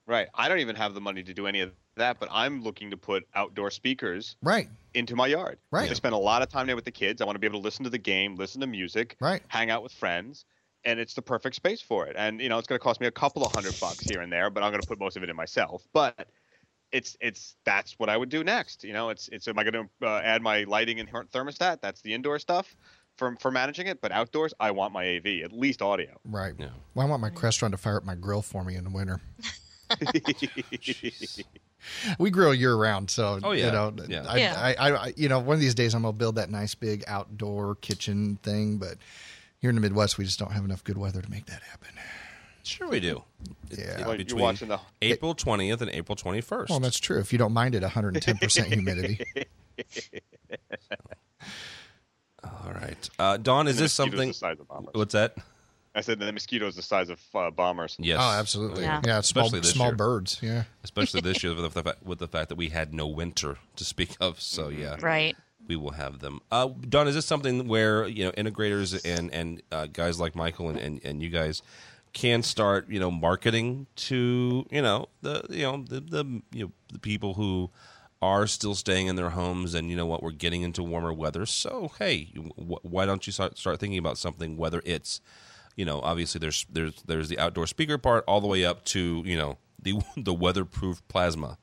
[0.06, 0.28] Right.
[0.34, 2.96] I don't even have the money to do any of that, but I'm looking to
[2.96, 5.58] put outdoor speakers right into my yard.
[5.70, 5.90] Right.
[5.90, 7.20] I spend a lot of time there with the kids.
[7.20, 9.42] I want to be able to listen to the game, listen to music, right.
[9.48, 10.44] hang out with friends,
[10.84, 12.16] and it's the perfect space for it.
[12.16, 14.32] And you know, it's going to cost me a couple of hundred bucks here and
[14.32, 15.86] there, but I'm going to put most of it in myself.
[15.92, 16.28] But
[16.92, 18.84] it's it's that's what I would do next.
[18.84, 21.80] You know, it's it's am I going to uh, add my lighting and thermostat?
[21.80, 22.76] That's the indoor stuff
[23.16, 24.00] for for managing it.
[24.00, 26.18] But outdoors, I want my AV, at least audio.
[26.24, 26.54] Right.
[26.58, 26.68] Yeah.
[26.94, 29.20] Well, I want my Crestron to fire up my grill for me in the winter.
[32.18, 33.66] we grill year round, so oh, yeah.
[33.66, 34.24] you know, yeah.
[34.26, 34.74] I, yeah.
[34.78, 37.76] I, I, you know, one of these days I'm gonna build that nice big outdoor
[37.76, 38.98] kitchen thing, but
[39.60, 41.88] here in the Midwest we just don't have enough good weather to make that happen.
[42.68, 43.22] Sure, we do.
[43.70, 46.68] Yeah, well, you're watching the April twentieth and April twenty first.
[46.68, 47.18] Well, that's true.
[47.18, 49.24] If you don't mind it, 110 percent humidity.
[52.44, 53.68] All right, uh, Dawn.
[53.68, 54.34] Is this something?
[54.92, 55.36] What's that?
[55.94, 57.96] I said the mosquitoes the size of uh, bombers.
[57.98, 58.18] Yes.
[58.20, 58.82] Oh, absolutely.
[58.82, 60.38] Yeah, yeah small, small birds.
[60.42, 60.64] Yeah.
[60.84, 63.84] Especially this year with the, fact, with the fact that we had no winter to
[63.84, 64.40] speak of.
[64.40, 64.80] So mm-hmm.
[64.80, 64.96] yeah.
[65.00, 65.36] Right.
[65.66, 66.40] We will have them.
[66.50, 70.70] Uh, Dawn, is this something where you know integrators and and uh, guys like Michael
[70.70, 71.62] and, and, and you guys
[72.14, 76.72] can start you know marketing to you know the you know the the you know
[76.92, 77.70] the people who
[78.20, 81.46] are still staying in their homes and you know what we're getting into warmer weather
[81.46, 85.20] so hey why don't you start start thinking about something whether it's
[85.78, 89.22] you know, obviously there's there's there's the outdoor speaker part all the way up to
[89.24, 91.56] you know the the weatherproof plasma.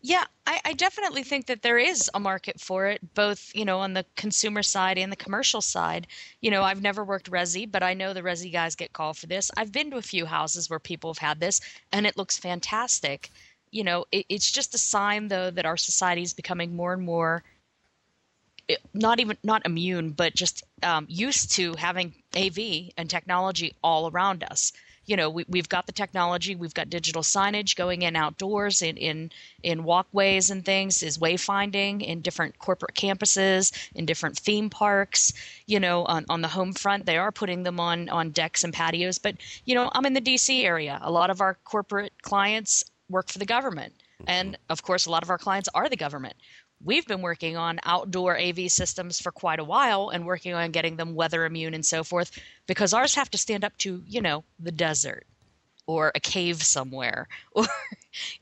[0.00, 3.78] Yeah, I, I, definitely think that there is a market for it, both you know
[3.80, 6.06] on the consumer side and the commercial side.
[6.42, 9.26] You know, I've never worked resi, but I know the resi guys get called for
[9.26, 9.50] this.
[9.56, 11.60] I've been to a few houses where people have had this,
[11.92, 13.30] and it looks fantastic.
[13.70, 17.02] you know, it, it's just a sign though that our society is becoming more and
[17.02, 17.44] more
[18.94, 24.44] not even not immune, but just um, used to having AV and technology all around
[24.44, 24.72] us.
[25.06, 28.96] You know we, we've got the technology we've got digital signage going in outdoors in
[28.96, 35.32] in in walkways and things is wayfinding in different corporate campuses in different theme parks
[35.66, 37.06] you know on, on the home front.
[37.06, 40.20] They are putting them on on decks and patios but you know i'm in the
[40.20, 41.00] dc area.
[41.02, 43.92] A lot of our corporate clients work for the government.
[44.26, 46.36] And of course a lot of our clients are the government
[46.82, 50.96] we've been working on outdoor AV systems for quite a while and working on getting
[50.96, 54.44] them weather immune and so forth because ours have to stand up to, you know,
[54.58, 55.26] the desert
[55.86, 57.66] or a cave somewhere or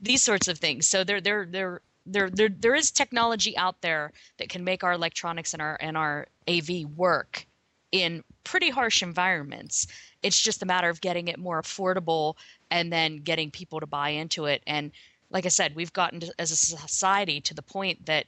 [0.01, 0.87] these sorts of things.
[0.87, 4.93] So there there there there there there is technology out there that can make our
[4.93, 7.45] electronics and our and our AV work
[7.91, 9.87] in pretty harsh environments.
[10.21, 12.35] It's just a matter of getting it more affordable
[12.69, 14.91] and then getting people to buy into it and
[15.29, 18.25] like I said, we've gotten to, as a society to the point that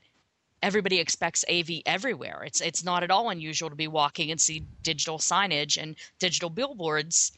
[0.61, 2.43] everybody expects AV everywhere.
[2.45, 6.49] It's it's not at all unusual to be walking and see digital signage and digital
[6.49, 7.31] billboards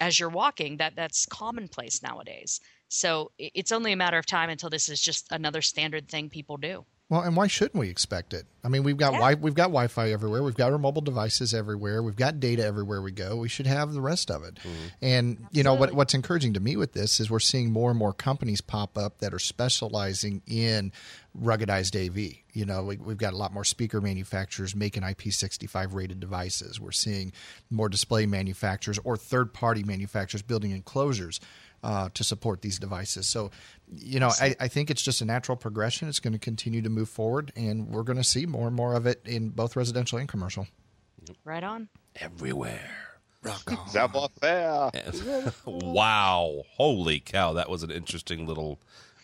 [0.00, 0.76] as you're walking.
[0.76, 2.60] That that's commonplace nowadays.
[2.88, 6.56] So it's only a matter of time until this is just another standard thing people
[6.56, 6.84] do.
[7.08, 8.46] Well, and why shouldn't we expect it?
[8.64, 9.18] I mean, we've got yeah.
[9.20, 10.42] wi- we've got Wi-Fi everywhere.
[10.42, 12.02] We've got our mobile devices everywhere.
[12.02, 13.36] We've got data everywhere we go.
[13.36, 14.56] We should have the rest of it.
[14.56, 14.70] Mm.
[15.00, 15.58] And Absolutely.
[15.58, 15.92] you know what?
[15.92, 19.18] What's encouraging to me with this is we're seeing more and more companies pop up
[19.18, 20.90] that are specializing in
[21.40, 22.38] ruggedized AV.
[22.52, 26.80] You know, we, have got a lot more speaker manufacturers making IP65 rated devices.
[26.80, 27.32] We're seeing
[27.70, 31.38] more display manufacturers or third party manufacturers building enclosures
[31.84, 33.28] uh, to support these devices.
[33.28, 33.52] So,
[33.94, 36.08] you know, I, I, think it's just a natural progression.
[36.08, 38.94] It's going to continue to move forward, and we're going to see more and more
[38.94, 40.66] of it in both residential and commercial.
[41.44, 41.88] Right on.
[42.16, 42.90] Everywhere.
[43.42, 43.88] Rock on.
[43.88, 44.90] Savoir faire.
[45.64, 46.62] wow.
[46.76, 47.52] Holy cow.
[47.52, 48.80] That was an interesting little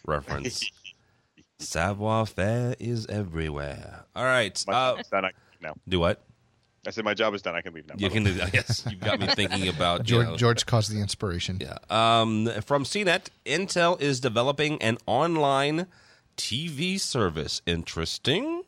[0.07, 0.71] reference.
[1.59, 4.05] Savoir faire is everywhere.
[4.17, 4.63] All right.
[4.69, 5.03] Uh,
[5.89, 6.25] do what?
[6.87, 7.55] I said my job is done.
[7.55, 7.95] I can leave now.
[7.97, 8.37] You can leave.
[8.37, 8.53] that.
[8.55, 10.27] Yes, you've got me thinking about George.
[10.27, 11.59] know, George caused the inspiration.
[11.61, 11.79] Yeah.
[11.91, 15.87] Um, from CNET, Intel is developing an online
[16.37, 17.63] TV service.
[17.67, 18.65] Interesting.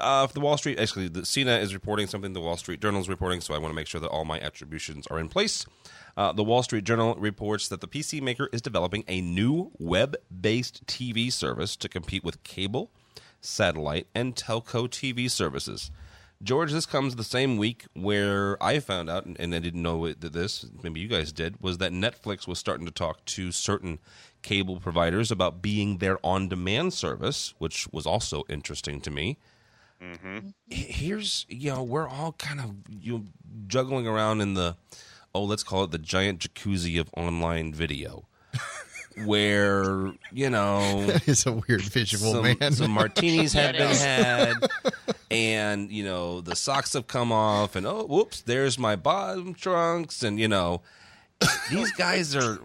[0.00, 3.08] Uh, the Wall Street, actually, the CNET is reporting something the Wall Street Journal is
[3.08, 5.66] reporting, so I want to make sure that all my attributions are in place.
[6.16, 10.16] Uh, the Wall Street Journal reports that the PC maker is developing a new web
[10.40, 12.90] based TV service to compete with cable,
[13.42, 15.90] satellite, and telco TV services.
[16.42, 20.32] George, this comes the same week where I found out, and I didn't know that
[20.32, 23.98] this, maybe you guys did, was that Netflix was starting to talk to certain
[24.42, 29.36] cable providers about being their on demand service, which was also interesting to me.
[30.00, 30.50] Mm-hmm.
[30.68, 33.24] Here's, you know, we're all kind of you know,
[33.66, 34.76] juggling around in the,
[35.34, 38.28] oh, let's call it the giant jacuzzi of online video
[39.24, 42.72] where you know it's a weird visual, some, man.
[42.72, 44.54] Some martinis have been had,
[45.30, 50.22] and you know the socks have come off, and oh, whoops, there's my bottom trunks,
[50.22, 50.82] and you know
[51.70, 52.58] these guys are.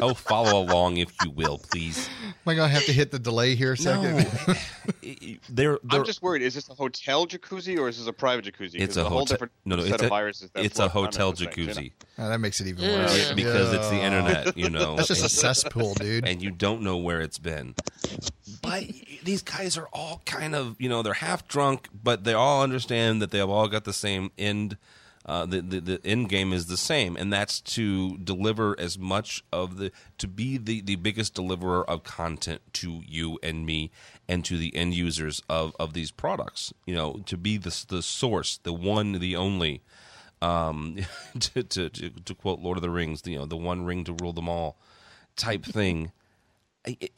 [0.00, 2.08] Oh, follow along if you will, please.
[2.24, 4.28] Am I gonna have to hit the delay here a second?
[4.46, 4.54] No.
[5.48, 6.42] they're, they're, I'm just worried.
[6.42, 8.76] Is this a hotel jacuzzi or is this a private jacuzzi?
[8.76, 11.74] It's a, whole different no, no, it's a, it's a hotel jacuzzi.
[11.74, 12.26] Thing, you know?
[12.26, 13.28] oh, that makes it even worse.
[13.28, 13.34] Yeah.
[13.34, 13.78] Because yeah.
[13.78, 14.94] it's the internet, you know.
[14.94, 16.28] That's just a cesspool, dude.
[16.28, 17.74] And you don't know where it's been.
[18.62, 18.84] But
[19.24, 23.20] these guys are all kind of, you know, they're half drunk, but they all understand
[23.20, 24.76] that they have all got the same end
[25.28, 29.44] uh, the, the, the end game is the same, and that's to deliver as much
[29.52, 33.90] of the to be the, the biggest deliverer of content to you and me
[34.26, 36.72] and to the end users of, of these products.
[36.86, 39.82] You know, to be the the source, the one, the only.
[40.40, 40.96] Um,
[41.38, 44.14] to, to, to to quote Lord of the Rings, you know, the one ring to
[44.14, 44.78] rule them all,
[45.36, 46.10] type thing.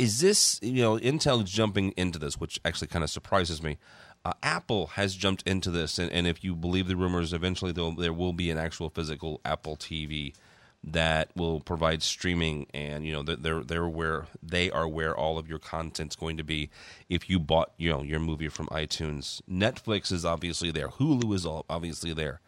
[0.01, 3.79] Is this you know Intel jumping into this, which actually kind of surprises me?
[4.24, 8.12] Uh, Apple has jumped into this, and, and, if you believe the rumors, eventually there
[8.12, 10.35] will be an actual physical Apple TV
[10.83, 15.48] that will provide streaming, and you know they're they're where they are where all of
[15.48, 16.70] your content's going to be.
[17.09, 21.46] If you bought you know your movie from iTunes, Netflix is obviously there, Hulu is
[21.46, 22.40] obviously there.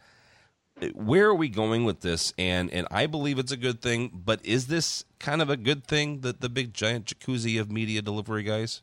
[0.95, 2.33] Where are we going with this?
[2.39, 5.87] And and I believe it's a good thing, but is this kind of a good
[5.87, 8.83] thing that the big giant jacuzzi of media delivery guys?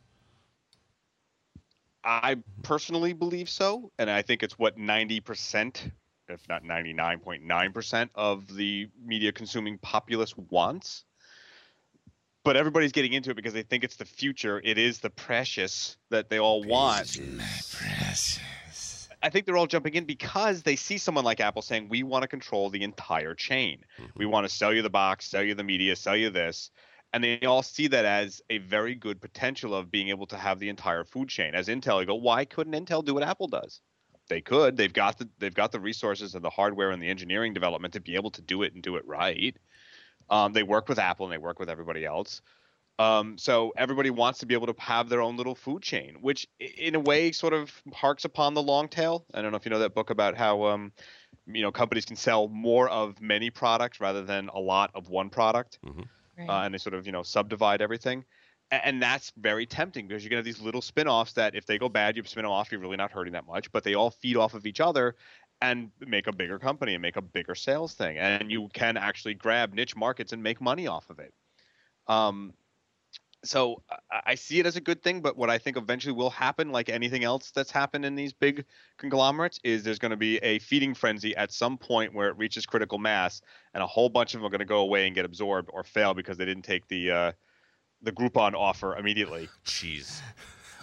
[2.04, 5.92] I personally believe so, and I think it's what ninety percent,
[6.28, 11.04] if not ninety nine point nine percent, of the media consuming populace wants.
[12.44, 14.62] But everybody's getting into it because they think it's the future.
[14.64, 17.20] It is the precious that they all want.
[17.74, 18.40] Precious.
[19.22, 22.22] I think they're all jumping in because they see someone like Apple saying, "We want
[22.22, 23.84] to control the entire chain.
[24.00, 24.12] Mm-hmm.
[24.18, 26.72] We want to sell you the box, sell you the media, sell you this."
[27.14, 30.60] And they all see that as a very good potential of being able to have
[30.60, 31.56] the entire food chain.
[31.56, 33.82] As Intel, you go, why couldn't Intel do what Apple does?
[34.28, 34.78] They could.
[34.78, 38.00] They've got the they've got the resources and the hardware and the engineering development to
[38.02, 39.58] be able to do it and do it right.
[40.30, 42.42] Um, they work with Apple and they work with everybody else.
[43.00, 46.48] Um, so everybody wants to be able to have their own little food chain, which
[46.60, 49.26] in a way sort of harks upon the long tail.
[49.34, 50.92] I don't know if you know that book about how um,
[51.48, 55.30] you know companies can sell more of many products rather than a lot of one
[55.30, 56.08] product, Mhm.
[56.40, 56.50] Right.
[56.50, 58.26] uh, and they sort of you know subdivide everything.
[58.72, 61.90] And that's very tempting because you're gonna have these little spin-offs that if they go
[61.90, 64.38] bad, you spin them off, you're really not hurting that much, but they all feed
[64.38, 65.16] off of each other
[65.62, 68.18] and make a bigger company and make a bigger sales thing.
[68.18, 71.34] And you can actually grab niche markets and make money off of it.
[72.08, 72.54] Um,
[73.44, 76.30] so I- I see it as a good thing, but what I think eventually will
[76.30, 78.66] happen, like anything else that's happened in these big
[78.98, 82.66] conglomerates, is there's going to be a feeding frenzy at some point where it reaches
[82.66, 83.42] critical mass,
[83.74, 85.84] and a whole bunch of them are going to go away and get absorbed or
[85.84, 87.32] fail because they didn't take the uh,
[88.02, 90.22] the Groupon offer immediately, Jeez.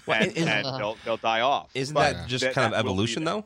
[0.08, 1.70] and, is- and they'll they'll die off.
[1.74, 3.44] Isn't But that just that- kind of that will be evolution, though?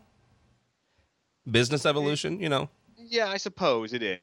[1.51, 2.69] Business evolution, you know?
[2.97, 4.19] Yeah, I suppose it is.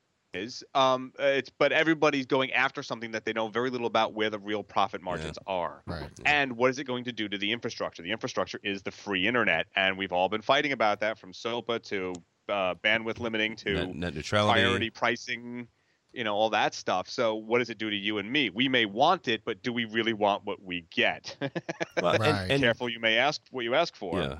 [0.76, 4.30] Um, uh, it's but everybody's going after something that they know very little about where
[4.30, 5.82] the real profit margins are.
[5.86, 6.10] Right.
[6.26, 8.02] And what is it going to do to the infrastructure?
[8.04, 11.80] The infrastructure is the free internet, and we've all been fighting about that from SOPA
[11.86, 12.14] to
[12.50, 14.62] uh, bandwidth limiting to Net, net neutrality.
[14.62, 15.68] priority pricing,
[16.14, 17.10] you know, all that stuff.
[17.10, 18.50] So what does it do to you and me?
[18.50, 21.36] We may want it, but do we really want what we get?
[22.02, 24.20] Well, and- and- Careful, you may ask what you ask for.
[24.22, 24.38] Yeah.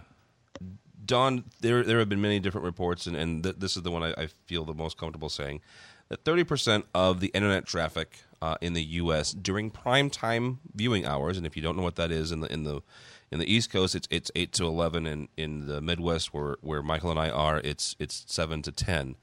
[1.06, 4.04] Dawn, there there have been many different reports, and, and th- this is the one
[4.04, 5.62] I, I feel the most comfortable saying
[6.10, 9.32] that 30% of the internet traffic uh, in the U.S.
[9.32, 12.52] during prime time viewing hours, and if you don't know what that is in the
[12.52, 12.82] in the
[13.32, 16.84] in the East Coast, it's it's eight to 11, and in the Midwest, where where
[16.84, 19.16] Michael and I are, it's it's seven to 10.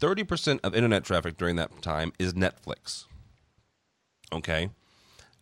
[0.00, 3.04] 30% of internet traffic during that time is Netflix.
[4.32, 4.70] Okay.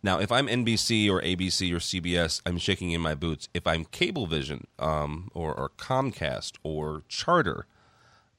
[0.03, 3.49] Now, if I'm NBC or ABC or CBS, I'm shaking in my boots.
[3.53, 7.67] If I'm Cablevision um, or, or Comcast or Charter,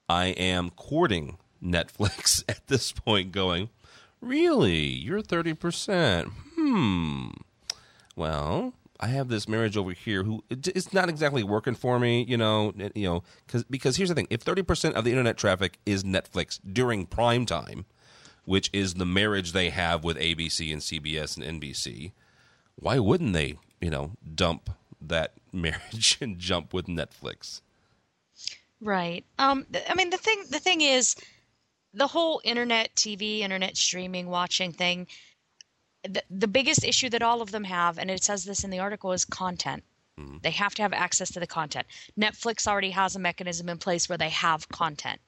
[0.09, 3.71] I am courting Netflix at this point, going,
[4.21, 4.87] Really?
[4.87, 6.31] You're 30%?
[6.55, 7.29] Hmm.
[8.17, 12.37] Well, I have this marriage over here who it's not exactly working for me, you
[12.37, 14.27] know, you know, cause, because here's the thing.
[14.29, 17.87] If 30% of the internet traffic is Netflix during prime time,
[18.45, 22.13] which is the marriage they have with ABC and CBS and NBC,
[22.77, 24.69] why wouldn't they, you know, dump
[25.01, 27.63] that marriage and jump with Netflix?
[28.83, 29.25] Right.
[29.39, 29.67] Um.
[29.89, 30.43] I mean, the thing.
[30.49, 31.15] The thing is,
[31.95, 35.07] the whole internet TV, internet streaming, watching thing.
[36.05, 38.79] The, the biggest issue that all of them have, and it says this in the
[38.79, 39.83] article, is content.
[40.43, 41.87] They have to have access to the content.
[42.19, 45.21] Netflix already has a mechanism in place where they have content,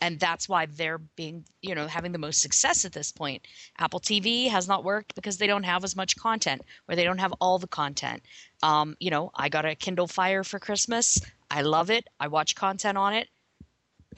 [0.00, 3.46] and that's why they're being, you know, having the most success at this point.
[3.78, 7.18] Apple TV has not worked because they don't have as much content, or they don't
[7.18, 8.22] have all the content.
[8.62, 11.20] Um, you know, I got a Kindle Fire for Christmas.
[11.50, 12.06] I love it.
[12.18, 13.28] I watch content on it.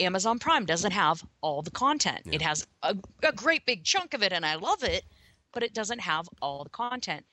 [0.01, 2.21] Amazon Prime doesn't have all the content.
[2.31, 5.05] It has a, a great big chunk of it, and I love it,
[5.53, 7.25] but it doesn't have all the content.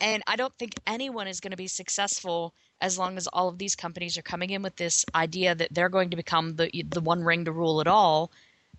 [0.00, 3.58] And I don't think anyone is going to be successful as long as all of
[3.58, 7.00] these companies are coming in with this idea that they're going to become the the
[7.00, 8.32] one ring to rule it all,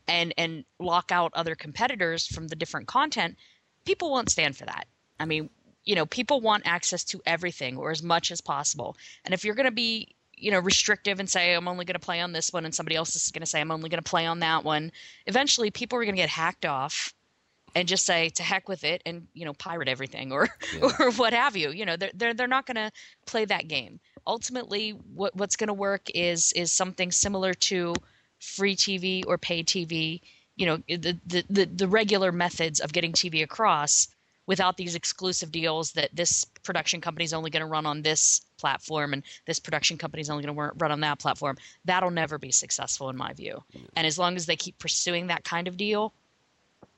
[0.07, 3.37] and and lock out other competitors from the different content.
[3.85, 4.85] People won't stand for that.
[5.19, 5.49] I mean,
[5.85, 8.97] you know, people want access to everything or as much as possible.
[9.23, 12.05] And if you're going to be you know restrictive and say i'm only going to
[12.05, 14.09] play on this one and somebody else is going to say i'm only going to
[14.09, 14.91] play on that one.
[15.25, 17.13] Eventually people are going to get hacked off
[17.75, 20.49] and just say to heck with it and you know pirate everything or
[20.99, 21.71] or what have you.
[21.71, 22.91] You know they're they're, they're not going to
[23.25, 23.99] play that game.
[24.27, 27.93] Ultimately what what's going to work is is something similar to
[28.39, 30.19] free tv or paid tv
[30.57, 34.09] you know the, the the the regular methods of getting tv across
[34.45, 38.41] without these exclusive deals that this production company is only going to run on this
[38.57, 42.37] platform and this production company is only going to run on that platform that'll never
[42.37, 43.85] be successful in my view mm.
[43.95, 46.13] and as long as they keep pursuing that kind of deal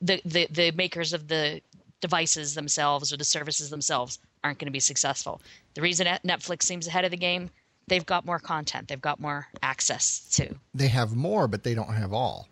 [0.00, 1.60] the, the, the makers of the
[2.00, 5.40] devices themselves or the services themselves aren't going to be successful.
[5.74, 7.50] The reason Netflix seems ahead of the game,
[7.88, 10.54] they've got more content, they've got more access to.
[10.74, 12.48] They have more, but they don't have all.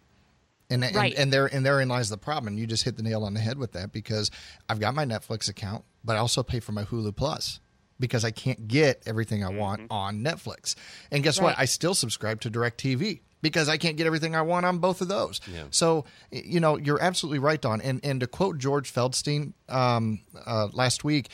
[0.70, 1.14] And, and, Right.
[1.16, 2.48] and there and therein lies the problem.
[2.48, 4.30] And you just hit the nail on the head with that because
[4.68, 7.60] I've got my Netflix account, but I also pay for my Hulu Plus
[8.00, 10.74] because I can't get everything I want on Netflix.
[11.10, 11.54] And guess what?
[11.58, 15.08] I still subscribe to DirecTV because I can't get everything I want on both of
[15.08, 15.40] those.
[15.70, 17.80] So, you know, you're absolutely right, Dawn.
[17.82, 21.28] And and to quote George Feldstein um, uh, last week,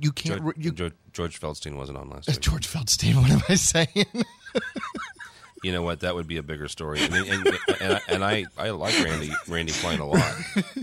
[0.00, 0.42] you can't.
[0.42, 2.40] George, you, George, George Feldstein wasn't on last week.
[2.40, 3.86] George Feldstein, what am I saying?
[5.66, 5.98] You know what?
[5.98, 7.00] That would be a bigger story.
[7.02, 10.34] I mean, and, and, I, and I, I like Randy Randy Klein a lot,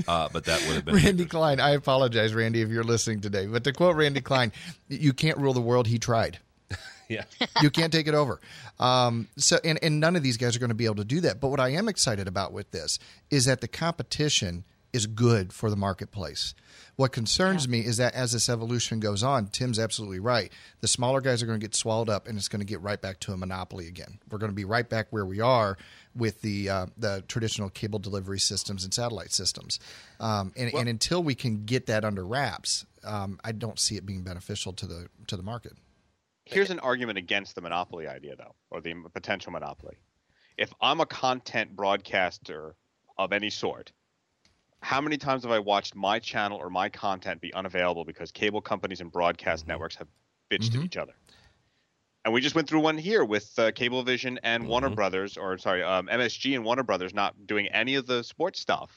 [0.09, 1.61] uh, but that would have been Randy Klein.
[1.61, 3.45] I apologize, Randy, if you're listening today.
[3.45, 4.51] But to quote Randy Klein,
[4.89, 5.88] "You can't rule the world.
[5.88, 6.39] He tried."
[7.07, 7.23] yeah.
[7.61, 8.41] you can't take it over.
[8.77, 11.21] Um, so, and, and none of these guys are going to be able to do
[11.21, 11.39] that.
[11.39, 12.99] But what I am excited about with this
[13.31, 16.55] is that the competition is good for the marketplace.
[16.96, 17.72] What concerns yeah.
[17.72, 20.52] me is that as this evolution goes on, Tim's absolutely right.
[20.82, 23.02] The smaller guys are going to get swallowed up, and it's going to get right
[23.02, 24.20] back to a monopoly again.
[24.30, 25.78] We're going to be right back where we are
[26.16, 29.80] with the uh, the traditional cable delivery systems and satellite systems.
[30.20, 33.96] Um, and, well, and, until we can get that under wraps, um, I don't see
[33.96, 35.74] it being beneficial to the to the market.
[36.46, 39.96] Here's an argument against the monopoly idea, though, or the potential monopoly.
[40.58, 42.76] If I'm a content broadcaster
[43.18, 43.91] of any sort
[44.84, 48.61] how many times have I watched my channel or my content be unavailable because cable
[48.61, 49.71] companies and broadcast mm-hmm.
[49.71, 50.07] networks have
[50.51, 50.79] bitched mm-hmm.
[50.79, 51.13] at each other?
[52.25, 54.69] And we just went through one here with uh, Cablevision and mm-hmm.
[54.69, 58.59] Warner Brothers, or sorry, um, MSG and Warner Brothers not doing any of the sports
[58.59, 58.91] stuff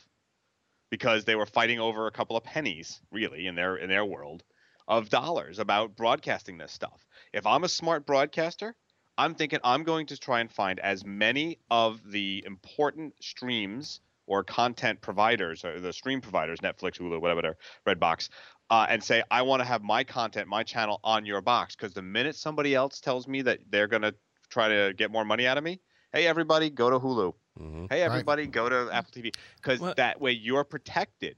[0.90, 4.42] because they were fighting over a couple of pennies, really, in their in their world
[4.88, 7.06] of dollars about broadcasting this stuff.
[7.32, 8.74] If I'm a smart broadcaster,
[9.16, 14.42] I'm thinking I'm going to try and find as many of the important streams or
[14.44, 17.56] content providers or the stream providers, Netflix, Hulu, whatever,
[17.86, 18.28] Redbox,
[18.70, 21.76] uh, and say, I want to have my content, my channel on your box.
[21.76, 24.14] Because the minute somebody else tells me that they're going to
[24.50, 25.80] try to get more money out of me,
[26.12, 27.34] hey, everybody, go to Hulu.
[27.60, 27.86] Mm-hmm.
[27.88, 28.50] Hey, everybody, right.
[28.50, 29.34] go to Apple TV.
[29.56, 31.36] Because that way you're protected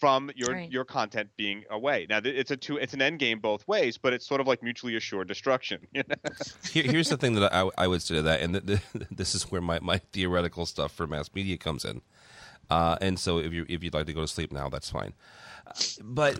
[0.00, 0.72] from your right.
[0.72, 2.06] your content being away.
[2.08, 4.62] Now it's a two it's an end game both ways, but it's sort of like
[4.62, 5.86] mutually assured destruction.
[6.72, 8.54] Here, here's the thing that I, I would say to that, and
[9.10, 12.00] this is where my, my theoretical stuff for mass media comes in.
[12.70, 15.12] Uh, and so if you if you'd like to go to sleep now, that's fine.
[16.02, 16.38] But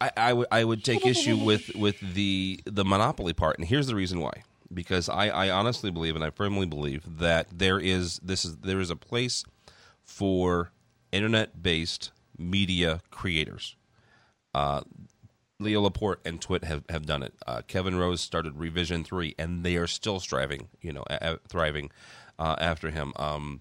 [0.00, 3.86] I, I would I would take issue with with the the monopoly part, and here's
[3.86, 4.42] the reason why.
[4.72, 8.80] Because I, I honestly believe, and I firmly believe that there is this is there
[8.80, 9.42] is a place
[10.04, 10.72] for
[11.10, 13.76] internet based media creators.
[14.54, 14.82] Uh,
[15.60, 17.34] Leo Laporte and Twit have, have done it.
[17.46, 21.38] Uh, Kevin Rose started Revision Three, and they are still striving, you know, a- a-
[21.48, 21.90] thriving
[22.38, 23.12] uh, after him.
[23.16, 23.60] Um,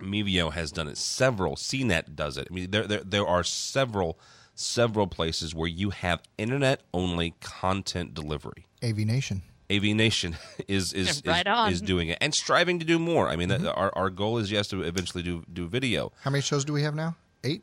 [0.00, 0.96] Mevio has done it.
[0.96, 2.48] Several CNET does it.
[2.50, 4.18] I mean, there there there are several
[4.54, 8.66] several places where you have internet only content delivery.
[8.82, 9.42] AV Nation.
[9.70, 10.36] AV Nation
[10.68, 13.28] is is right is, is, doing it and striving to do more.
[13.28, 13.64] I mean, mm-hmm.
[13.64, 16.12] that, our our goal is yes to eventually do do video.
[16.22, 17.16] How many shows do we have now?
[17.42, 17.62] Eight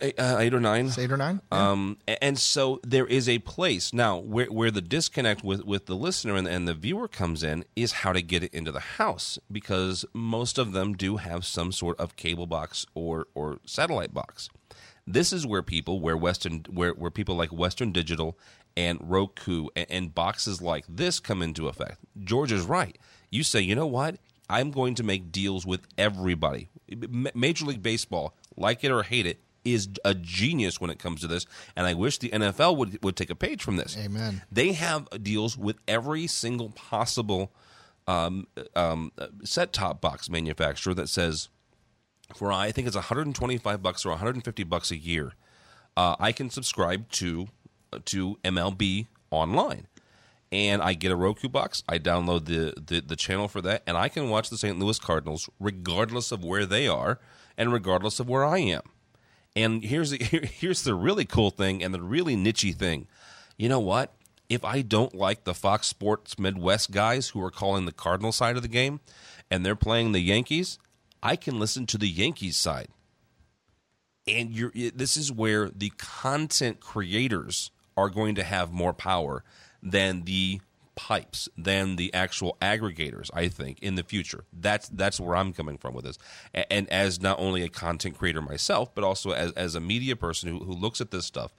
[0.00, 0.86] eight, uh, eight or nine.
[0.86, 1.40] It's eight or nine.
[1.50, 1.70] Yeah.
[1.70, 5.96] Um, and so there is a place now where where the disconnect with with the
[5.96, 9.38] listener and, and the viewer comes in is how to get it into the house
[9.50, 14.48] because most of them do have some sort of cable box or or satellite box.
[15.06, 18.38] This is where people where Western where where people like Western Digital
[18.76, 21.98] and Roku and, and boxes like this come into effect.
[22.22, 22.96] George is right.
[23.30, 24.16] You say, you know what?
[24.48, 26.68] I'm going to make deals with everybody.
[27.34, 31.26] Major League Baseball, like it or hate it, is a genius when it comes to
[31.26, 31.46] this,
[31.76, 33.96] and I wish the NFL would would take a page from this.
[33.98, 34.42] Amen.
[34.50, 37.52] They have deals with every single possible
[38.06, 39.12] um, um,
[39.44, 41.48] set top box manufacturer that says,
[42.34, 45.34] for I think it's 125 bucks or 150 bucks a year,
[45.96, 47.48] uh, I can subscribe to
[48.06, 49.86] to MLB online.
[50.50, 51.82] And I get a Roku box.
[51.88, 54.78] I download the, the, the channel for that, and I can watch the St.
[54.78, 57.18] Louis Cardinals regardless of where they are
[57.56, 58.82] and regardless of where I am.
[59.54, 60.18] And here's the,
[60.58, 63.06] here's the really cool thing and the really nichey thing.
[63.56, 64.14] You know what?
[64.48, 68.56] If I don't like the Fox Sports Midwest guys who are calling the Cardinal side
[68.56, 69.00] of the game
[69.50, 70.78] and they're playing the Yankees,
[71.22, 72.88] I can listen to the Yankees side.
[74.26, 79.42] And you're, this is where the content creators are going to have more power
[79.82, 80.60] than the
[80.94, 83.30] pipes than the actual aggregators.
[83.32, 86.18] I think in the future, that's that's where I'm coming from with this.
[86.52, 90.16] And, and as not only a content creator myself, but also as as a media
[90.16, 91.54] person who, who looks at this stuff,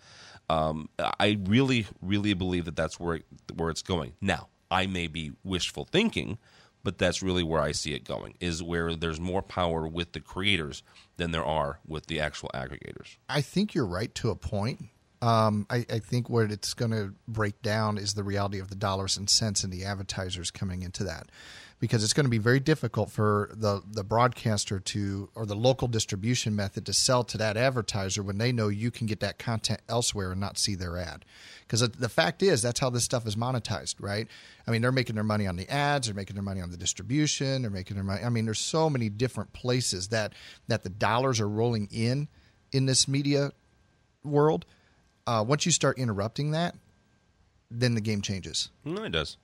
[0.49, 3.21] um, I really really believe that that's where
[3.55, 4.13] where it's going.
[4.21, 6.37] Now, I may be wishful thinking,
[6.83, 8.35] but that's really where I see it going.
[8.39, 10.83] Is where there's more power with the creators
[11.17, 13.17] than there are with the actual aggregators.
[13.29, 14.89] I think you're right to a point
[15.23, 18.75] um, I, I, think what it's going to break down is the reality of the
[18.75, 21.29] dollars and cents and the advertisers coming into that,
[21.79, 25.87] because it's going to be very difficult for the the broadcaster to or the local
[25.87, 29.79] distribution method to sell to that advertiser when they know you can get that content
[29.87, 31.23] elsewhere and not see their ad.
[31.61, 34.27] Because the fact is, that's how this stuff is monetized, right?
[34.67, 36.77] I mean, they're making their money on the ads, they're making their money on the
[36.77, 38.25] distribution, they're making their money.
[38.25, 40.33] I mean, there's so many different places that
[40.67, 42.27] that the dollars are rolling in
[42.73, 43.53] in this media
[44.25, 44.65] world
[45.27, 46.75] uh, once you start interrupting that,
[47.69, 48.69] then the game changes.
[48.83, 49.37] No, it does.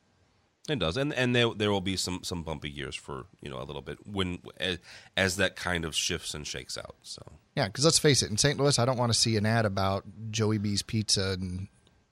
[0.70, 3.60] It does, and and there there will be some some bumpy years for you know
[3.60, 4.78] a little bit when as,
[5.18, 6.96] as that kind of shifts and shakes out.
[7.02, 7.24] So
[7.56, 8.60] Yeah, because let's face it, in St.
[8.60, 11.68] Louis, I don't want to see an ad about Joey B's Pizza and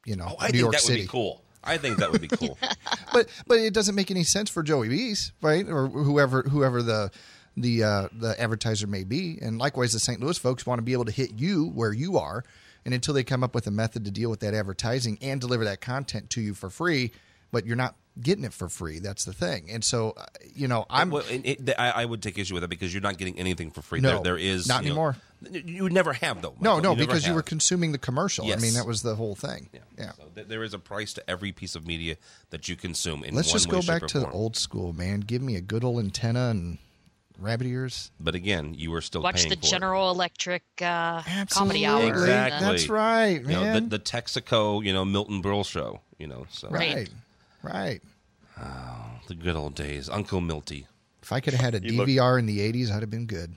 [0.06, 1.02] you know oh, I New think York that City.
[1.02, 1.44] would be cool.
[1.64, 2.58] I think that would be cool.
[3.14, 5.68] but but it doesn't make any sense for Joey B's, right?
[5.70, 7.12] Or whoever whoever the
[7.58, 9.38] the uh, the advertiser may be.
[9.40, 10.20] And likewise, the St.
[10.20, 12.44] Louis folks want to be able to hit you where you are.
[12.88, 15.66] And until they come up with a method to deal with that advertising and deliver
[15.66, 17.12] that content to you for free,
[17.52, 19.00] but you're not getting it for free.
[19.00, 19.70] That's the thing.
[19.70, 20.24] And so, uh,
[20.56, 23.18] you know, I'm well, it, I, I would take issue with that because you're not
[23.18, 24.00] getting anything for free.
[24.00, 25.18] No, there, there is not you know- anymore.
[25.52, 26.56] you would never have though.
[26.62, 26.82] no, Michael.
[26.82, 28.50] no, You never because you were consuming the commercial.
[28.50, 29.68] I mean, that was the whole thing.
[29.74, 29.80] Yeah.
[29.98, 30.12] Yeah.
[30.14, 32.16] So th- there is a price to every piece of media
[32.52, 33.26] that you consume.
[33.26, 35.20] In Let's just go back to the old school, man.
[35.20, 36.78] Give me a good old antenna and
[37.40, 38.12] rabbit ears.
[38.20, 39.70] But again, you were still Watch paying the for it.
[39.70, 42.08] General Electric uh, comedy hour.
[42.08, 42.68] Exactly.
[42.68, 43.90] That's right, You know, man.
[43.90, 46.02] the, the Texaco, you know, Milton Berle show.
[46.18, 47.10] You know, so Right.
[47.64, 48.02] right.
[48.58, 49.22] Right.
[49.28, 50.88] the good old days, Uncle Milty.
[51.22, 53.26] If I could have had a You look- DVR in the 80s, I'd have been
[53.26, 53.56] good.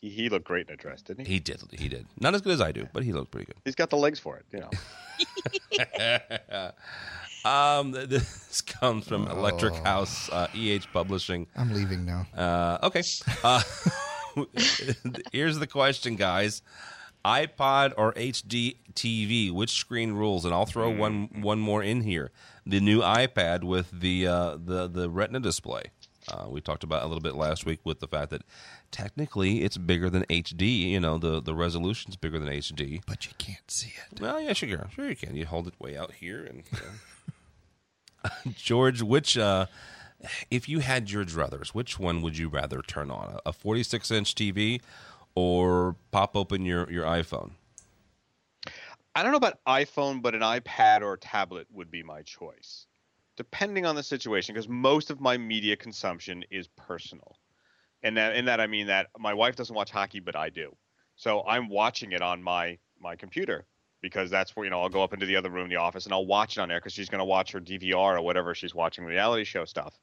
[0.00, 1.34] He, he looked great in a dress, didn't he?
[1.34, 1.60] He did.
[1.72, 2.06] He did.
[2.20, 3.56] Not as good as I do, but he looked pretty good.
[3.64, 4.70] He's got the legs for it, you know.
[7.46, 9.84] Um, this comes from Electric Oh.
[9.84, 11.46] House uh, EH Publishing.
[11.56, 12.26] I'm leaving now.
[12.36, 13.02] Uh, okay.
[13.44, 13.62] Uh,
[15.32, 16.62] here's the question, guys:
[17.24, 19.52] iPod or HD TV?
[19.52, 20.44] Which screen rules?
[20.44, 22.30] And I'll throw one one more in here:
[22.66, 25.84] the new iPad with the uh, the the Retina display.
[26.28, 28.42] Uh, we talked about a little bit last week with the fact that
[28.90, 30.90] technically it's bigger than HD.
[30.90, 33.00] You know, the the resolution's bigger than HD.
[33.06, 34.20] But you can't see it.
[34.20, 35.36] Well, yeah, sure, sure you can.
[35.36, 36.92] You hold it way out here, and you know.
[38.54, 39.66] George, which uh,
[40.50, 43.38] if you had your druthers, which one would you rather turn on?
[43.44, 44.80] A 46 inch TV
[45.34, 47.52] or pop open your your iPhone?
[49.14, 52.86] I don't know about iPhone, but an iPad or tablet would be my choice,
[53.36, 54.54] depending on the situation.
[54.54, 57.38] Because most of my media consumption is personal,
[58.02, 60.76] and that in that I mean that my wife doesn't watch hockey, but I do.
[61.16, 63.66] So I'm watching it on my my computer
[64.06, 66.04] because that's where you know I'll go up into the other room, in the office,
[66.04, 68.54] and I'll watch it on there because she's going to watch her DVR or whatever
[68.54, 69.98] she's watching reality show stuff.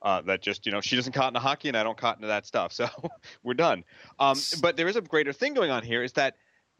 [0.00, 2.28] Uh, that just you know she doesn't cotton to hockey and I don't cotton to
[2.28, 2.88] that stuff, so
[3.42, 3.84] we're done.
[4.18, 6.36] Um, but there is a greater thing going on here is that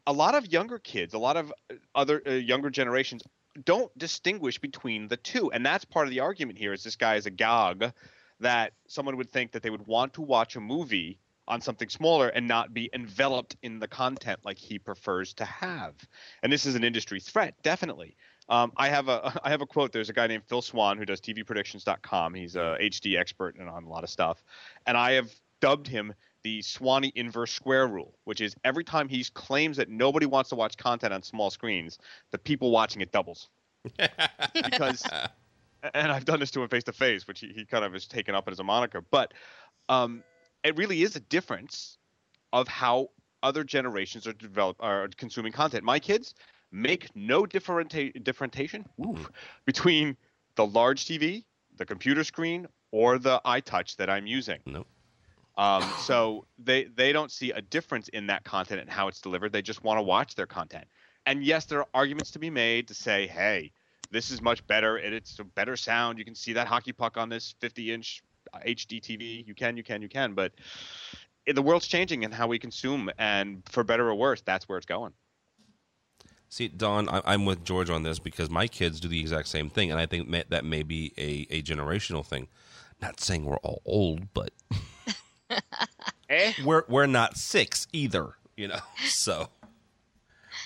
[0.07, 3.21] a lot of younger kids, a lot of uh, other uh, younger generations
[3.65, 6.73] don't distinguish between the two, and that's part of the argument here.
[6.73, 7.93] Is this guy is a gog
[8.39, 12.29] that someone would think that they would want to watch a movie on something smaller
[12.29, 15.93] and not be enveloped in the content like he prefers to have.
[16.41, 18.15] And this is an industry threat, definitely.
[18.49, 19.91] Um, I have a I have a quote.
[19.91, 22.33] There's a guy named Phil Swann who does TVPredictions.com.
[22.33, 24.43] He's a HD expert and on a lot of stuff,
[24.85, 25.31] and I have
[25.61, 26.13] dubbed him
[26.43, 30.55] the Swanee inverse square rule, which is every time he claims that nobody wants to
[30.55, 31.97] watch content on small screens,
[32.31, 33.47] the people watching it doubles.
[34.53, 35.07] because,
[35.93, 38.07] and I've done this to him face to face, which he, he kind of has
[38.07, 39.33] taken up as a moniker, but
[39.87, 40.23] um,
[40.63, 41.97] it really is a difference
[42.51, 43.09] of how
[43.41, 45.83] other generations are develop are consuming content.
[45.83, 46.33] My kids
[46.71, 49.29] make no differenta- differentiation oof,
[49.65, 50.17] between
[50.55, 51.43] the large TV,
[51.77, 54.59] the computer screen, or the iTouch that I'm using.
[54.65, 54.87] Nope.
[55.57, 59.51] Um, so they they don't see a difference in that content and how it's delivered.
[59.51, 60.85] They just want to watch their content.
[61.25, 63.71] And yes, there are arguments to be made to say, hey,
[64.11, 64.97] this is much better.
[64.97, 66.17] and It's a better sound.
[66.17, 69.45] You can see that hockey puck on this 50-inch HD TV.
[69.45, 70.33] You can, you can, you can.
[70.33, 70.53] But
[71.51, 74.85] the world's changing in how we consume, and for better or worse, that's where it's
[74.85, 75.13] going.
[76.49, 79.69] See, Dawn, I, I'm with George on this because my kids do the exact same
[79.69, 82.47] thing, and I think that may be a, a generational thing.
[83.01, 84.51] Not saying we're all old, but
[86.29, 86.53] Eh?
[86.63, 88.79] we're we're not six either, you know.
[89.05, 89.49] So,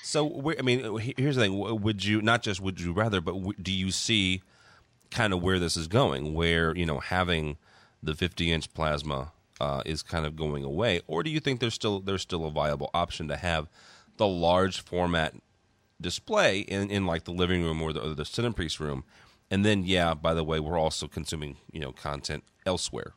[0.04, 3.58] so I mean, here's the thing: would you not just would you rather, but w-
[3.62, 4.42] do you see
[5.10, 6.34] kind of where this is going?
[6.34, 7.58] Where you know having
[8.08, 11.74] the 50 inch plasma uh, is kind of going away, or do you think there's
[11.74, 13.68] still there's still a viable option to have
[14.16, 15.36] the large format
[16.00, 19.04] display in, in like the living room or the, or the cinepriest room,
[19.52, 23.14] and then yeah, by the way, we're also consuming you know content elsewhere.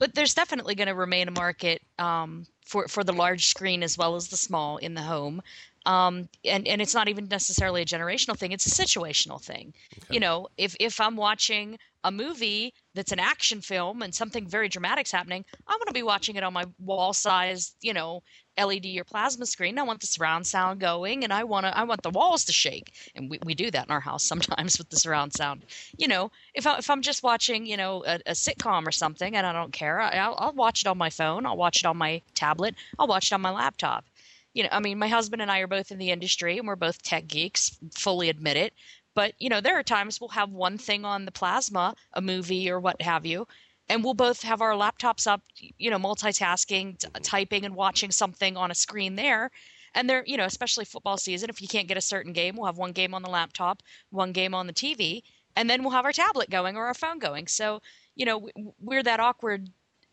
[0.00, 3.96] But there's definitely going to remain a market um, for for the large screen as
[3.96, 5.42] well as the small in the home.
[5.86, 9.74] Um, and and it's not even necessarily a generational thing; it's a situational thing.
[10.10, 14.68] You know, if if I'm watching a movie that's an action film and something very
[14.68, 18.22] dramatic's happening, I'm going to be watching it on my wall-sized, you know,
[18.58, 19.78] LED or plasma screen.
[19.78, 22.52] I want the surround sound going, and I want to I want the walls to
[22.52, 25.64] shake, and we, we do that in our house sometimes with the surround sound.
[25.96, 29.36] You know, if I, if I'm just watching, you know, a, a sitcom or something,
[29.36, 31.46] and I don't care, I, I'll, I'll watch it on my phone.
[31.46, 32.74] I'll watch it on my tablet.
[32.98, 34.04] I'll watch it on my laptop.
[34.52, 36.76] You know, I mean, my husband and I are both in the industry, and we're
[36.76, 37.78] both tech geeks.
[37.94, 38.74] Fully admit it.
[39.14, 42.70] But you know, there are times we'll have one thing on the plasma, a movie
[42.70, 43.46] or what have you,
[43.88, 48.56] and we'll both have our laptops up, you know, multitasking, t- typing and watching something
[48.56, 49.50] on a screen there.
[49.94, 52.66] And there, you know, especially football season, if you can't get a certain game, we'll
[52.66, 55.22] have one game on the laptop, one game on the TV,
[55.56, 57.48] and then we'll have our tablet going or our phone going.
[57.48, 57.80] So,
[58.14, 58.48] you know,
[58.78, 59.68] we're that awkward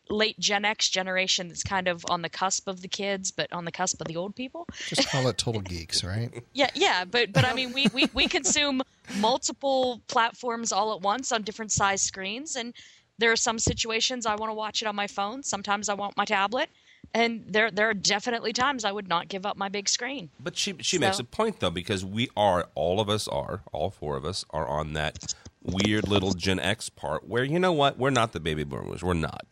[0.09, 3.65] late Gen X generation that's kind of on the cusp of the kids, but on
[3.65, 4.67] the cusp of the old people.
[4.87, 6.31] Just call it total geeks, right?
[6.53, 8.81] Yeah, yeah, but but I mean, we, we we consume
[9.17, 12.73] multiple platforms all at once on different size screens, and
[13.17, 15.43] there are some situations I want to watch it on my phone.
[15.43, 16.69] Sometimes I want my tablet,
[17.13, 20.29] and there there are definitely times I would not give up my big screen.
[20.39, 21.01] But she she so.
[21.01, 24.45] makes a point though because we are all of us are all four of us
[24.51, 25.33] are on that
[25.67, 29.13] weird little Gen X part where you know what we're not the baby boomers we're
[29.13, 29.45] not.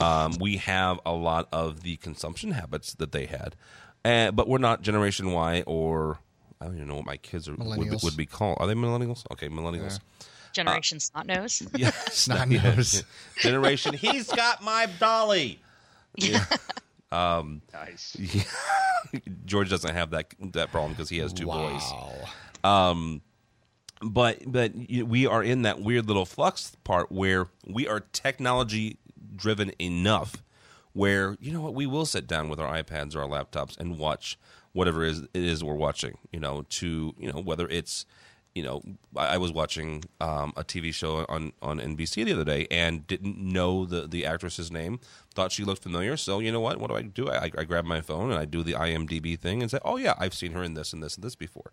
[0.00, 3.56] Um, we have a lot of the consumption habits that they had,
[4.04, 6.18] uh, but we're not Generation Y or
[6.60, 8.58] I don't even know what my kids are, would, would, be called.
[8.60, 9.24] Are they millennials?
[9.32, 10.00] Okay, millennials.
[10.00, 10.26] Yeah.
[10.52, 11.62] Generation uh, snot nose.
[11.76, 13.04] Yeah, snot nose.
[13.38, 13.92] Generation.
[13.92, 15.60] He's got my dolly.
[16.16, 16.44] Yeah.
[17.12, 18.16] Um, nice.
[18.18, 18.42] Yeah.
[19.44, 21.70] George doesn't have that that problem because he has two wow.
[21.70, 21.92] boys.
[22.64, 23.20] Um,
[24.10, 28.98] but but we are in that weird little flux part where we are technology
[29.34, 30.42] driven enough
[30.92, 33.98] where you know what we will sit down with our iPads or our laptops and
[33.98, 34.38] watch
[34.72, 36.18] whatever it is, it is we're watching.
[36.32, 38.06] You know, to you know whether it's
[38.56, 38.80] you know,
[39.14, 43.36] I, was watching um, a TV show on, on NBC the other day and didn't
[43.36, 44.98] know the, the actress's name.
[45.34, 46.16] Thought she looked familiar.
[46.16, 46.80] So, you know what?
[46.80, 47.28] What do I do?
[47.28, 50.14] I, I grab my phone and I do the IMDb thing and say, oh, yeah,
[50.18, 51.70] I've seen her in this and this and this before.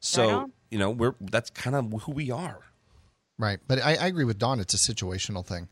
[0.00, 2.60] So, right you know, we're that's kind of who we are.
[3.38, 3.58] Right.
[3.66, 4.60] But I, I agree with Dawn.
[4.60, 5.68] It's a situational thing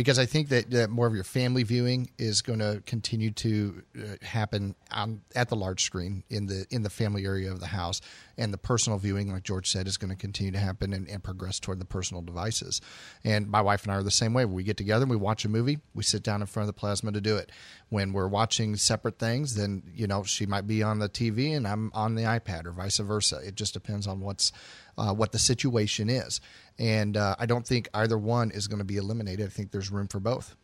[0.00, 3.82] because I think that, that more of your family viewing is going to continue to
[3.98, 7.66] uh, happen on, at the large screen in the in the family area of the
[7.66, 8.00] house,
[8.38, 11.22] and the personal viewing, like George said, is going to continue to happen and, and,
[11.22, 12.80] progress toward the personal devices.
[13.24, 14.46] And my wife and I are the same way.
[14.46, 16.74] When we get together and we watch a movie, we sit down in front of
[16.74, 17.52] the plasma to do it.
[17.90, 21.68] When we're watching separate things, then you know she might be on the TV and
[21.68, 23.42] I'm on the iPad, or vice versa.
[23.44, 24.50] It just depends on what's
[24.96, 26.40] uh, what the situation is.
[26.80, 29.46] And uh, I don't think either one is going to be eliminated.
[29.46, 30.56] I think there's room for both.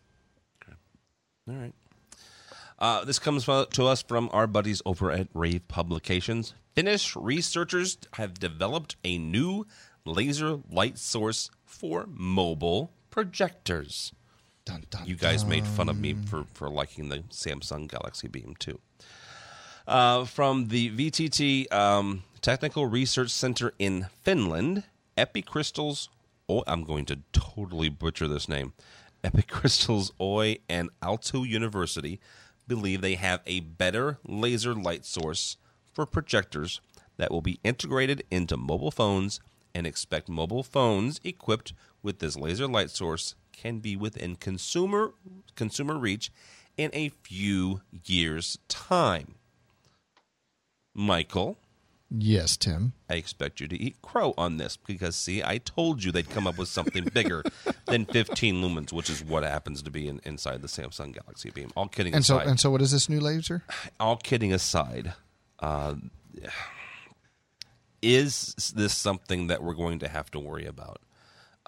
[0.63, 0.77] Okay.
[1.49, 1.75] All right.
[2.79, 6.55] Uh, this comes to us from our buddies over at Rave Publications.
[6.75, 9.67] Finnish researchers have developed a new
[10.07, 14.13] laser light source for mobile projectors.
[14.65, 15.51] Dun, dun, you guys dun.
[15.51, 18.79] made fun of me for, for liking the Samsung Galaxy Beam too.
[19.87, 24.83] Uh, from the VTT um, Technical Research Center in Finland,
[25.17, 26.09] Epicrystals.
[26.49, 28.73] Oh, I'm going to totally butcher this name.
[29.25, 32.21] Epicrystals Oy and Aalto University
[32.69, 35.57] believe they have a better laser light source
[35.93, 36.81] for projectors
[37.17, 39.41] that will be integrated into mobile phones
[39.75, 45.15] and expect mobile phones equipped with this laser light source can be within consumer
[45.55, 46.31] consumer reach
[46.77, 49.37] in a few years time.
[50.95, 51.57] Michael,
[52.11, 52.93] Yes, Tim.
[53.11, 56.47] I expect you to eat crow on this because, see, I told you they'd come
[56.47, 57.43] up with something bigger
[57.87, 61.71] than 15 lumens, which is what happens to be in, inside the Samsung Galaxy Beam.
[61.77, 62.45] All kidding and aside.
[62.45, 63.65] So, and so, what is this new laser?
[63.99, 65.15] All kidding aside,
[65.59, 65.97] uh,
[68.03, 71.01] is this something that we're going to have to worry about?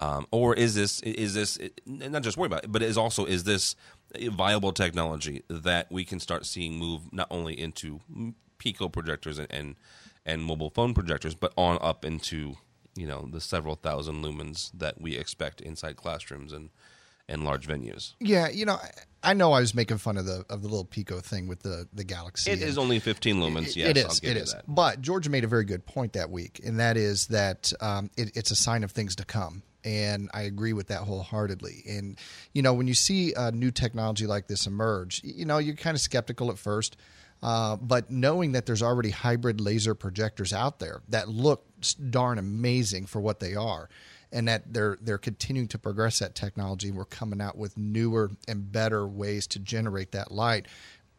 [0.01, 3.43] Um, or is this is this not just worry about it, but is also is
[3.43, 3.75] this
[4.17, 7.99] viable technology that we can start seeing move not only into
[8.57, 9.75] pico projectors and, and
[10.29, 12.55] and mobile phone projectors, but on up into
[12.95, 16.69] you know the several thousand lumens that we expect inside classrooms and
[17.27, 18.13] and large venues.
[18.19, 18.79] Yeah, you know,
[19.21, 21.87] I know I was making fun of the of the little Pico thing with the
[21.93, 22.51] the Galaxy.
[22.51, 23.75] It is only 15 lumens.
[23.75, 24.19] Yes, it is.
[24.23, 24.53] it is.
[24.53, 24.63] That.
[24.67, 28.35] But George made a very good point that week, and that is that um, it,
[28.35, 29.63] it's a sign of things to come.
[29.85, 31.83] And I agree with that wholeheartedly.
[31.87, 32.17] And
[32.53, 35.95] you know, when you see a new technology like this emerge, you know, you're kind
[35.95, 36.97] of skeptical at first.
[37.41, 41.65] Uh, but knowing that there's already hybrid laser projectors out there that look
[42.09, 43.89] darn amazing for what they are,
[44.31, 48.71] and that they're they're continuing to progress that technology, we're coming out with newer and
[48.71, 50.67] better ways to generate that light.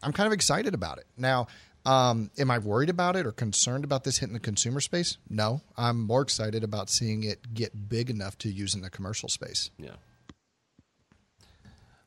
[0.02, 1.06] I'm kind of excited about it.
[1.16, 1.46] Now,
[1.86, 5.16] um, am I worried about it or concerned about this hitting the consumer space?
[5.28, 9.28] No, I'm more excited about seeing it get big enough to use in the commercial
[9.28, 9.70] space.
[9.78, 9.96] Yeah.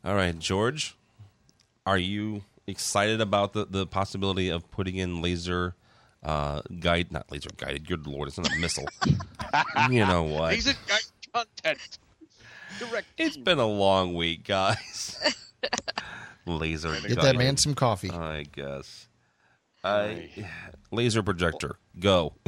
[0.05, 0.95] All right, George,
[1.85, 5.75] are you excited about the, the possibility of putting in laser
[6.23, 7.87] uh, guide, not laser guided.
[7.87, 8.87] Good lord, it's not a missile.
[9.89, 10.51] you know what?
[10.51, 11.01] Laser guide
[11.33, 11.99] content.
[12.79, 13.07] Direct.
[13.17, 15.17] It's been a long week, guys.
[16.45, 16.95] laser.
[17.07, 18.09] Get that man some coffee.
[18.09, 19.07] I guess.
[19.83, 20.29] I
[20.91, 21.77] laser projector.
[21.99, 22.33] Go.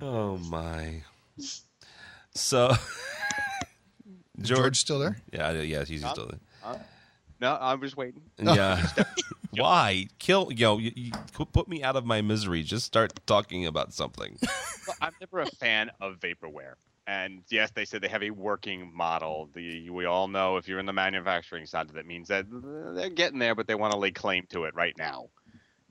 [0.00, 1.02] Oh my.
[2.32, 2.72] So
[4.40, 5.18] George, George still there?
[5.32, 6.80] Yeah, yeah, he's still there.
[7.40, 8.22] No, I'm just waiting.
[8.38, 8.84] Yeah.
[9.52, 10.52] Why kill?
[10.52, 12.62] Yo, you, you put me out of my misery.
[12.62, 14.36] Just start talking about something.
[14.86, 16.74] well, I'm never a fan of vaporware.
[17.06, 19.48] And yes, they said they have a working model.
[19.54, 23.38] The we all know if you're in the manufacturing side, that means that they're getting
[23.38, 25.30] there, but they want to lay claim to it right now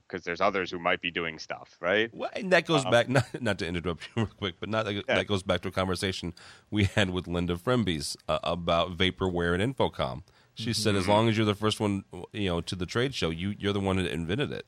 [0.08, 2.10] because there's others who might be doing stuff, right?
[2.14, 4.86] Well, and that goes um, back not, not to interrupt you real quick, but not
[4.86, 5.02] that, yeah.
[5.06, 6.34] that goes back to a conversation
[6.70, 10.22] we had with Linda Frembes uh, about vaporware and InfoComm.
[10.54, 10.72] She mm-hmm.
[10.72, 13.54] said, as long as you're the first one, you know, to the trade show, you
[13.58, 14.66] you're the one that invented it.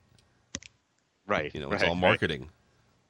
[1.26, 1.52] Right.
[1.52, 2.42] You know, it's right, all marketing.
[2.42, 2.50] Right.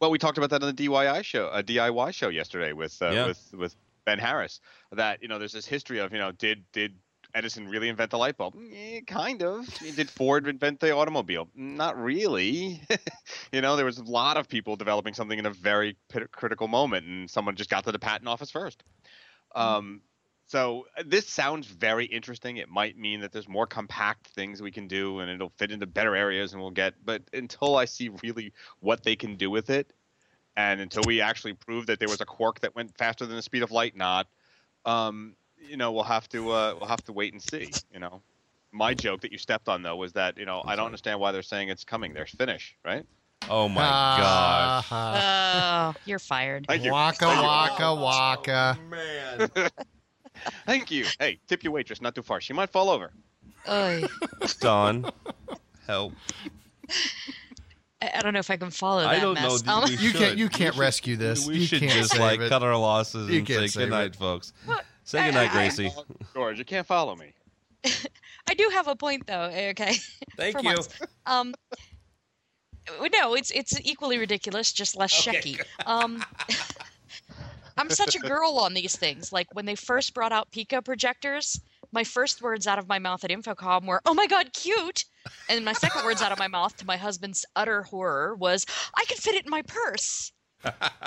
[0.01, 3.11] Well, we talked about that on the DIY show, a DIY show yesterday with uh,
[3.11, 3.27] yeah.
[3.27, 3.77] with with
[4.07, 4.61] Ben Harris.
[4.93, 6.95] That you know, there's this history of you know, did did
[7.35, 8.57] Edison really invent the light bulb?
[8.73, 9.67] Eh, kind of.
[9.97, 11.49] Did Ford invent the automobile?
[11.55, 12.83] Not really.
[13.53, 15.97] you know, there was a lot of people developing something in a very
[16.33, 18.83] critical moment, and someone just got to the patent office first.
[19.55, 19.61] Mm-hmm.
[19.61, 20.01] Um,
[20.51, 22.57] so uh, this sounds very interesting.
[22.57, 25.87] It might mean that there's more compact things we can do, and it'll fit into
[25.87, 26.95] better areas, and we'll get.
[27.05, 29.93] But until I see really what they can do with it,
[30.57, 33.43] and until we actually prove that there was a quark that went faster than the
[33.43, 34.27] speed of light, not,
[34.85, 35.37] um,
[35.69, 37.71] you know, we'll have to uh, we'll have to wait and see.
[37.93, 38.23] You know,
[38.73, 41.33] my joke that you stepped on though was that you know I don't understand why
[41.33, 42.13] they're saying it's coming.
[42.13, 43.05] There's finish, right?
[43.49, 44.85] Oh my uh, god!
[45.97, 46.67] Oh, you're fired.
[46.67, 46.93] Thank you.
[46.93, 48.79] Waka waka waka.
[48.79, 49.71] Oh, man.
[50.67, 51.07] Thank you.
[51.19, 52.41] Hey, tip your waitress not too far.
[52.41, 53.13] She might fall over.
[53.69, 54.05] Oy.
[54.61, 55.11] Dawn,
[55.87, 56.15] help.
[58.03, 59.11] I don't know if I can follow that.
[59.11, 59.65] I don't mess.
[59.65, 59.73] know.
[59.73, 60.39] Um, you can't.
[60.39, 61.47] You can't rescue this.
[61.47, 62.49] We you should can't just like it.
[62.49, 64.53] cut our losses you and say good night, folks.
[64.67, 64.81] Well,
[65.11, 65.93] say good night, Gracie.
[66.35, 67.33] George, you can't follow me.
[68.49, 69.51] I do have a point, though.
[69.71, 69.95] Okay.
[70.37, 70.77] Thank you.
[71.27, 71.55] Um,
[73.13, 75.39] no, it's it's equally ridiculous, just less okay.
[75.39, 75.61] shecky.
[75.87, 76.25] Um,
[77.77, 79.33] I'm such a girl on these things.
[79.33, 81.61] Like when they first brought out Pico projectors,
[81.93, 85.05] my first words out of my mouth at InfoComm were, "Oh my god, cute!"
[85.49, 89.05] And my second words out of my mouth to my husband's utter horror was, "I
[89.07, 90.33] can fit it in my purse."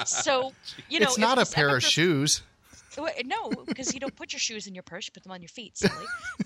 [0.06, 0.54] So
[0.90, 2.42] you know, it's not a pair of shoes.
[3.26, 5.50] No, because you don't put your shoes in your purse; you put them on your
[5.50, 5.78] feet.
[5.78, 6.06] Silly.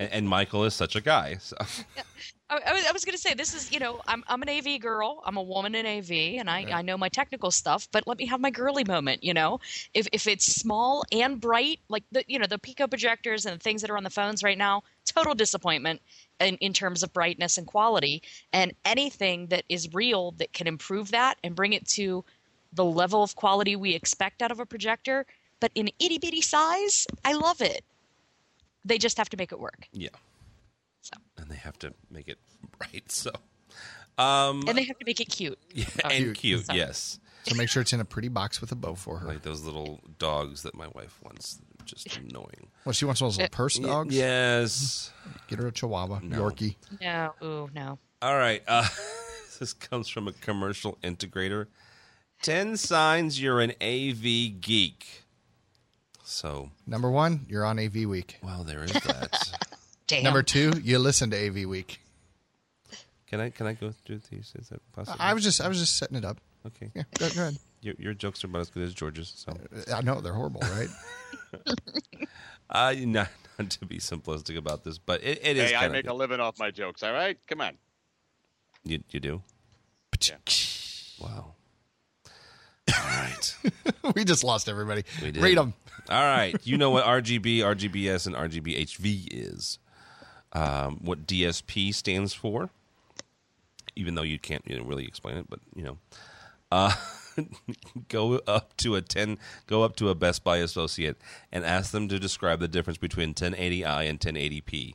[0.00, 1.36] and, and, Michael is such a guy.
[1.40, 1.56] So.
[2.50, 4.48] I, I was, I was going to say this is you know I'm I'm an
[4.48, 5.22] AV girl.
[5.24, 7.88] I'm a woman in AV, and I, I know my technical stuff.
[7.92, 9.24] But let me have my girly moment.
[9.24, 9.60] You know,
[9.94, 13.62] if if it's small and bright, like the you know the Pico projectors and the
[13.62, 16.00] things that are on the phones right now, total disappointment
[16.40, 18.22] in, in terms of brightness and quality.
[18.52, 22.24] And anything that is real that can improve that and bring it to
[22.72, 25.26] the level of quality we expect out of a projector
[25.62, 27.84] but in itty bitty size, I love it.
[28.84, 29.86] They just have to make it work.
[29.92, 30.08] Yeah.
[31.02, 31.14] So.
[31.38, 32.38] And they have to make it
[32.80, 33.10] right.
[33.10, 33.30] So.
[34.18, 35.58] Um, and they have to make it cute.
[35.74, 36.74] Yeah, and cute, so.
[36.74, 37.20] yes.
[37.44, 39.26] So make sure it's in a pretty box with a bow for her.
[39.28, 41.60] Like those little dogs that my wife wants.
[41.84, 42.66] Just annoying.
[42.84, 44.14] Well, she wants those little purse dogs.
[44.14, 45.12] Yes.
[45.46, 46.38] Get her a Chihuahua, no.
[46.42, 46.74] Yorkie.
[47.00, 48.00] No, ooh, no.
[48.20, 48.62] All right.
[48.66, 48.88] Uh,
[49.60, 51.66] this comes from a commercial integrator.
[52.42, 55.21] Ten signs you're an AV geek.
[56.32, 58.38] So number one, you're on AV Week.
[58.42, 59.76] Well, there is that.
[60.06, 60.24] Damn.
[60.24, 62.00] Number two, you listen to AV Week.
[63.28, 64.52] Can I can I go through these?
[64.58, 65.18] Is that possible?
[65.20, 66.38] I was just I was just setting it up.
[66.66, 66.90] Okay.
[66.94, 67.58] Yeah, go, go ahead.
[67.82, 69.32] Your, your, jokes are about as good as George's.
[69.34, 69.58] So
[69.92, 70.86] I know they're horrible, right?
[72.70, 73.26] uh, not,
[73.58, 75.72] not to be simplistic about this, but it, it is.
[75.72, 76.12] Hey, I make good.
[76.12, 77.02] a living off my jokes.
[77.02, 77.78] All right, come on.
[78.84, 79.42] You you do?
[80.20, 80.36] Yeah.
[81.18, 81.54] Wow.
[82.88, 83.56] All right.
[84.14, 85.04] we just lost everybody.
[85.20, 85.42] We did.
[85.42, 85.74] Read them.
[86.08, 86.54] All right.
[86.64, 89.78] You know what RGB, RGBS, and RGBHV is.
[90.52, 92.68] Um, what DSP stands for,
[93.96, 95.98] even though you can't you know, really explain it, but you know.
[96.70, 96.92] Uh,
[98.08, 101.16] go up to a 10 go up to a Best Buy associate
[101.50, 104.94] and ask them to describe the difference between 1080i and 1080p.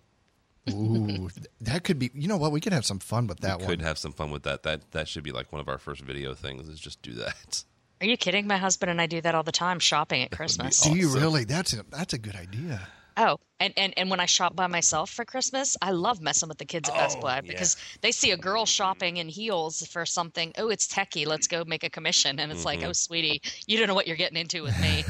[0.69, 1.29] Ooh,
[1.61, 2.11] that could be.
[2.13, 2.51] You know what?
[2.51, 3.69] We could have some fun with that we one.
[3.77, 4.63] Could have some fun with that.
[4.63, 6.67] That that should be like one of our first video things.
[6.67, 7.63] Is just do that.
[7.99, 8.47] Are you kidding?
[8.47, 10.81] My husband and I do that all the time shopping at Christmas.
[10.81, 11.45] Do you really?
[11.45, 12.87] That's a, that's a good idea.
[13.19, 16.59] Oh, and, and, and when I shop by myself for Christmas, I love messing with
[16.59, 17.97] the kids at oh, Best Buy because yeah.
[18.01, 20.53] they see a girl shopping in heels for something.
[20.59, 21.25] Oh, it's techie.
[21.25, 22.39] Let's go make a commission.
[22.39, 22.81] And it's mm-hmm.
[22.81, 25.03] like, oh, sweetie, you don't know what you're getting into with me.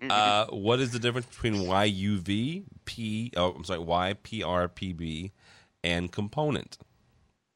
[0.10, 5.30] uh, what is the difference between YUV, P, oh, I'm sorry, YPRPB,
[5.84, 6.78] and component?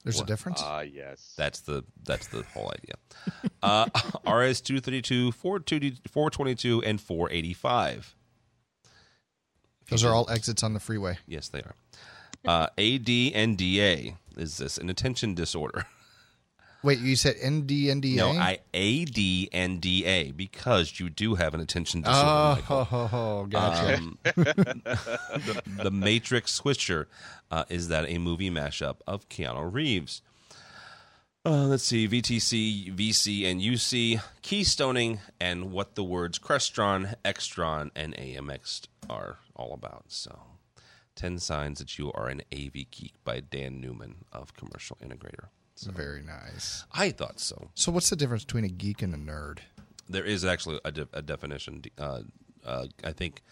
[0.05, 0.61] There's a difference.
[0.63, 1.33] Ah, uh, yes.
[1.37, 2.95] That's the that's the whole idea.
[3.63, 3.87] uh,
[4.31, 8.15] RS 232, 422, and 485.
[9.89, 11.19] Those are all exits on the freeway.
[11.27, 11.75] Yes, they are.
[12.47, 15.87] Uh, AD and DA is this an attention disorder?
[16.85, 18.17] Wait, you said NDNDA?
[18.17, 22.61] No, I A D N D A because you do have an attention Oh, disorder.
[22.61, 22.85] Michael.
[22.85, 23.95] ho, ho, gotcha.
[23.97, 27.09] Um, the, the Matrix Switcher
[27.51, 30.21] uh, is that a movie mashup of Keanu Reeves.
[31.47, 38.15] Uh, let's see, VTC, VC, and UC, keystoning, and what the words Crestron, Extron, and
[38.17, 40.05] AMX are all about.
[40.09, 40.39] So,
[41.17, 45.49] 10 signs that you are an AV geek by Dan Newman of Commercial Integrator.
[45.77, 46.85] So, Very nice.
[46.93, 47.71] I thought so.
[47.75, 49.59] So, what's the difference between a geek and a nerd?
[50.09, 51.83] There is actually a, de- a definition.
[51.99, 52.21] Uh,
[52.65, 53.43] uh, I think.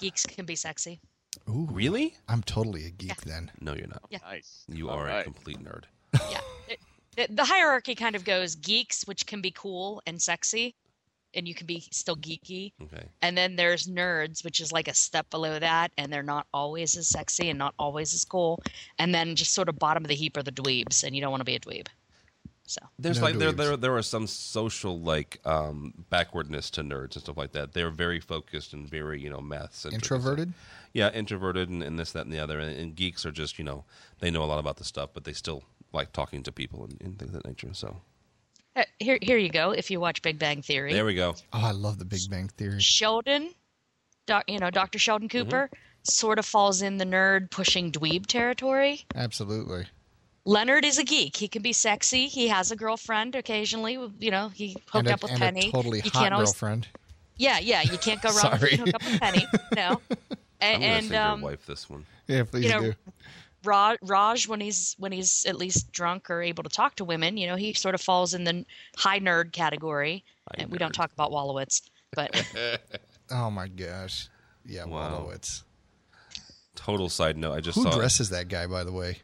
[0.00, 1.00] Geeks can be sexy.
[1.48, 2.14] Ooh, Really?
[2.28, 3.50] I'm totally a geek then.
[3.60, 4.02] No, you're not.
[4.10, 4.18] Yeah.
[4.22, 4.64] Nice.
[4.68, 5.84] You All are a complete nerd.
[6.30, 6.40] Yeah.
[6.68, 6.80] It-
[7.16, 10.76] the, the hierarchy kind of goes geeks, which can be cool and sexy,
[11.34, 12.72] and you can be still geeky.
[12.82, 13.04] Okay.
[13.22, 16.96] And then there's nerds, which is like a step below that, and they're not always
[16.96, 18.62] as sexy and not always as cool.
[18.98, 21.30] And then just sort of bottom of the heap are the dweebs, and you don't
[21.30, 21.86] want to be a dweeb.
[22.70, 23.56] So There's No like there, dweebs.
[23.56, 27.72] there there are some social like um, backwardness to nerds and stuff like that.
[27.72, 30.52] They're very focused and very you know math Introverted?
[30.92, 32.60] Yeah, introverted and, and this that and the other.
[32.60, 33.84] And, and geeks are just you know
[34.20, 37.00] they know a lot about the stuff, but they still like talking to people and,
[37.02, 37.70] and things of that nature.
[37.72, 37.96] So
[38.76, 39.72] uh, here, here you go.
[39.72, 41.34] If you watch Big Bang Theory, there we go.
[41.52, 42.80] Oh, I love the Big Bang Theory.
[42.80, 43.50] Sheldon,
[44.26, 44.98] doc, you know Dr.
[44.98, 45.70] Sheldon Cooper,
[46.04, 49.04] sort of falls in the nerd pushing dweeb territory.
[49.14, 49.86] Absolutely.
[50.46, 51.36] Leonard is a geek.
[51.36, 52.26] He can be sexy.
[52.26, 53.98] He has a girlfriend occasionally.
[54.18, 55.68] You know, he hooked and a, up with and Penny.
[55.68, 56.88] a totally you hot can't always, girlfriend.
[57.36, 57.82] Yeah, yeah.
[57.82, 58.76] You can't go wrong with Sorry.
[58.76, 59.46] hook up with Penny.
[59.76, 60.00] No.
[60.62, 62.06] I'm And, gonna and um, your wife this one.
[62.26, 62.94] Yeah, please you know, do.
[63.64, 67.36] Raj, Raj, when he's when he's at least drunk or able to talk to women,
[67.36, 68.64] you know, he sort of falls in the
[68.96, 70.24] high nerd category.
[70.48, 71.82] High and we don't talk about Wolowitz,
[72.12, 72.34] but
[73.30, 74.28] Oh my gosh.
[74.64, 75.26] Yeah, Wow.
[75.30, 75.62] Wolowitz.
[76.74, 77.52] Total side note.
[77.52, 77.90] I just Who saw.
[77.96, 79.18] dresses that guy, by the way?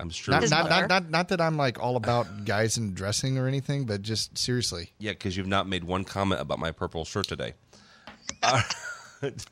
[0.00, 0.32] I'm sure.
[0.32, 3.84] Not, not, not, not, not that I'm like all about guys and dressing or anything,
[3.84, 4.92] but just seriously.
[4.98, 7.54] yeah, because you've not made one comment about my purple shirt today.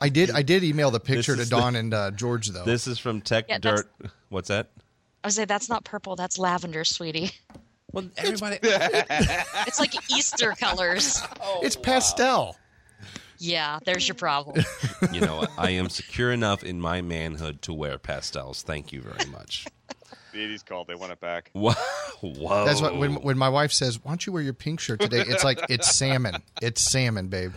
[0.00, 2.64] I did I did email the picture to is the- Dawn and uh, George though.
[2.64, 3.90] This is from Tech Yeah, Dirt.
[4.28, 4.70] What's that?
[5.22, 6.16] I would say that's not purple.
[6.16, 7.32] That's lavender, sweetie.
[7.92, 8.58] Well, everybody.
[8.62, 11.20] It's like Easter colors.
[11.62, 12.56] it's pastel.
[13.38, 14.64] Yeah, there's your problem.
[15.12, 15.46] you know.
[15.58, 18.62] I am secure enough in my manhood to wear pastels.
[18.62, 19.66] Thank you very much.
[20.32, 20.86] The 80s called.
[20.88, 21.50] They want it back.
[21.54, 21.72] Whoa.
[22.20, 22.64] Whoa.
[22.64, 25.24] That's what when when my wife says, "Why don't you wear your pink shirt today?"
[25.26, 26.36] It's like it's salmon.
[26.62, 27.54] It's salmon, babe.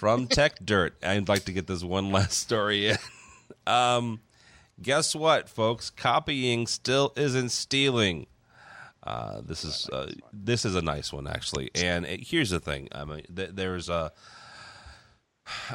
[0.00, 2.96] From Tech Dirt, I'd like to get this one last story in.
[3.66, 4.20] Um,
[4.80, 5.90] guess what, folks?
[5.90, 8.26] Copying still isn't stealing.
[9.02, 12.88] Uh, this is uh, this is a nice one actually, and it, here's the thing.
[12.92, 14.10] I mean, th- there's a.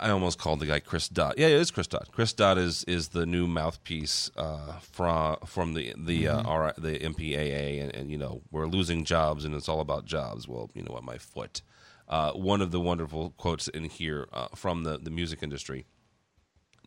[0.01, 1.35] I almost called the guy Chris Dodd.
[1.37, 2.07] Yeah, it is Chris Dodd.
[2.11, 6.97] Chris Dodd is is the new mouthpiece uh, from from the the uh, R- the
[6.97, 10.47] MPAA, and, and you know we're losing jobs, and it's all about jobs.
[10.47, 11.61] Well, you know what, my foot.
[12.07, 15.85] Uh, one of the wonderful quotes in here uh, from the the music industry.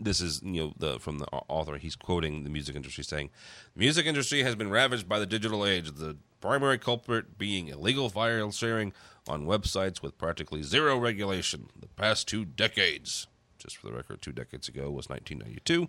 [0.00, 1.76] This is you know the from the author.
[1.76, 3.30] He's quoting the music industry saying
[3.74, 8.08] the music industry has been ravaged by the digital age the primary culprit being illegal
[8.08, 8.92] file sharing
[9.28, 11.68] on websites with practically zero regulation.
[11.78, 13.26] The past two decades
[13.58, 15.88] just for the record two decades ago was 1992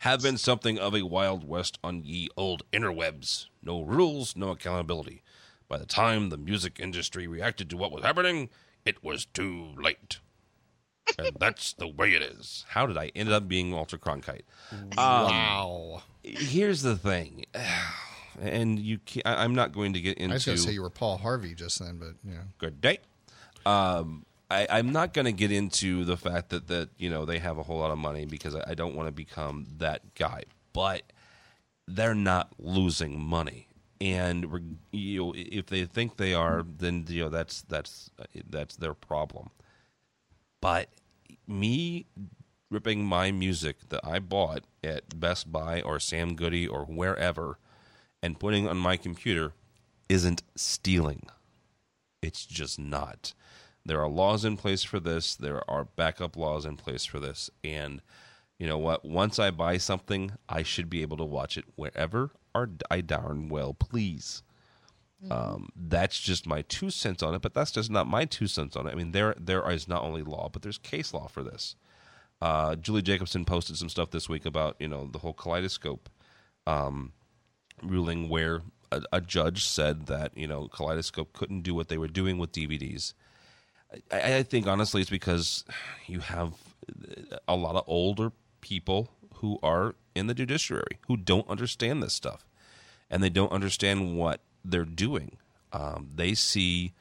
[0.00, 3.46] have been something of a wild west on ye old interwebs.
[3.62, 5.22] No rules no accountability.
[5.68, 8.50] By the time the music industry reacted to what was happening
[8.84, 10.18] it was too late
[11.18, 12.64] and that's the way it is.
[12.68, 14.42] How did I end up being Walter Cronkite?
[14.96, 16.02] wow.
[16.22, 17.46] Here's the thing,
[18.40, 20.32] and you, can't, I, I'm not going to get into.
[20.32, 22.42] I was going to say you were Paul Harvey just then, but you know.
[22.58, 22.98] good day.
[23.66, 27.38] Um, I, I'm not going to get into the fact that that you know they
[27.38, 30.44] have a whole lot of money because I, I don't want to become that guy.
[30.72, 31.02] But
[31.86, 33.68] they're not losing money,
[34.04, 38.10] and you know, if they think they are, then you know that's that's
[38.50, 39.48] that's their problem.
[40.60, 40.90] But
[41.48, 42.04] me
[42.70, 47.58] ripping my music that I bought at Best Buy or Sam Goody or wherever
[48.22, 49.52] and putting on my computer
[50.10, 51.26] isn't stealing.
[52.20, 53.32] It's just not.
[53.86, 55.34] There are laws in place for this.
[55.34, 57.48] There are backup laws in place for this.
[57.62, 58.02] And
[58.58, 59.04] you know what?
[59.04, 63.48] Once I buy something, I should be able to watch it wherever or I darn
[63.48, 64.42] well please.
[65.30, 68.76] Um, that's just my two cents on it, but that's just not my two cents
[68.76, 68.90] on it.
[68.90, 71.76] I mean, there there is not only law, but there's case law for this.
[72.42, 76.06] Uh, Julie Jacobson posted some stuff this week about you know the whole Kaleidescape
[76.66, 77.12] um,
[77.82, 82.08] ruling, where a, a judge said that you know Kaleidescape couldn't do what they were
[82.08, 83.14] doing with DVDs.
[84.12, 85.64] I, I think honestly, it's because
[86.06, 86.52] you have
[87.48, 92.46] a lot of older people who are in the judiciary who don't understand this stuff,
[93.10, 95.36] and they don't understand what they're doing.
[95.72, 96.92] Um, they see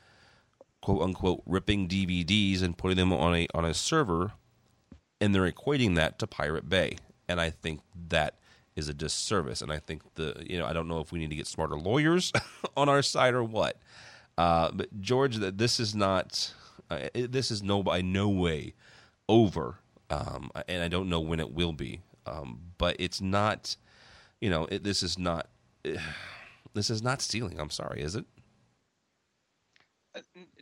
[0.82, 4.34] quote unquote ripping DVDs and putting them on a on a server,
[5.22, 8.36] and they're equating that to Pirate Bay, and I think that
[8.76, 9.62] is a disservice.
[9.62, 11.78] And I think the you know I don't know if we need to get smarter
[11.78, 12.32] lawyers
[12.78, 13.78] on our side or what.
[14.38, 16.54] Uh, but George, this is not
[16.90, 18.74] uh, this is no by no way
[19.30, 19.80] over,
[20.10, 22.02] um, and I don't know when it will be.
[22.26, 23.76] Um, but it's not,
[24.42, 25.48] you know, it, this is not.
[26.74, 27.60] this is not stealing.
[27.60, 28.26] I'm sorry, is it?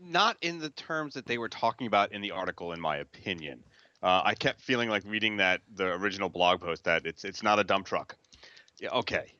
[0.02, 3.64] Not in the terms that they were talking about in the article, in my opinion.
[4.04, 7.60] Uh, I kept feeling like reading that the original blog post that it's it's not
[7.60, 8.16] a dump truck.
[8.80, 9.34] Yeah, okay,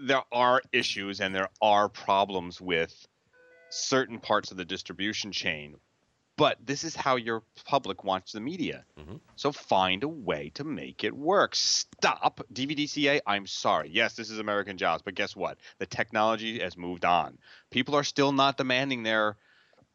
[0.00, 3.06] there are issues and there are problems with
[3.70, 5.76] certain parts of the distribution chain,
[6.36, 8.84] but this is how your public wants the media.
[8.98, 9.16] Mm-hmm.
[9.36, 11.54] So find a way to make it work.
[11.54, 13.20] Stop DVDCA.
[13.26, 13.90] I'm sorry.
[13.92, 15.58] Yes, this is American Jobs, but guess what?
[15.78, 17.38] The technology has moved on.
[17.70, 19.36] People are still not demanding their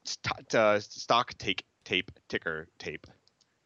[0.04, 3.08] st- uh, stock take tape ticker tape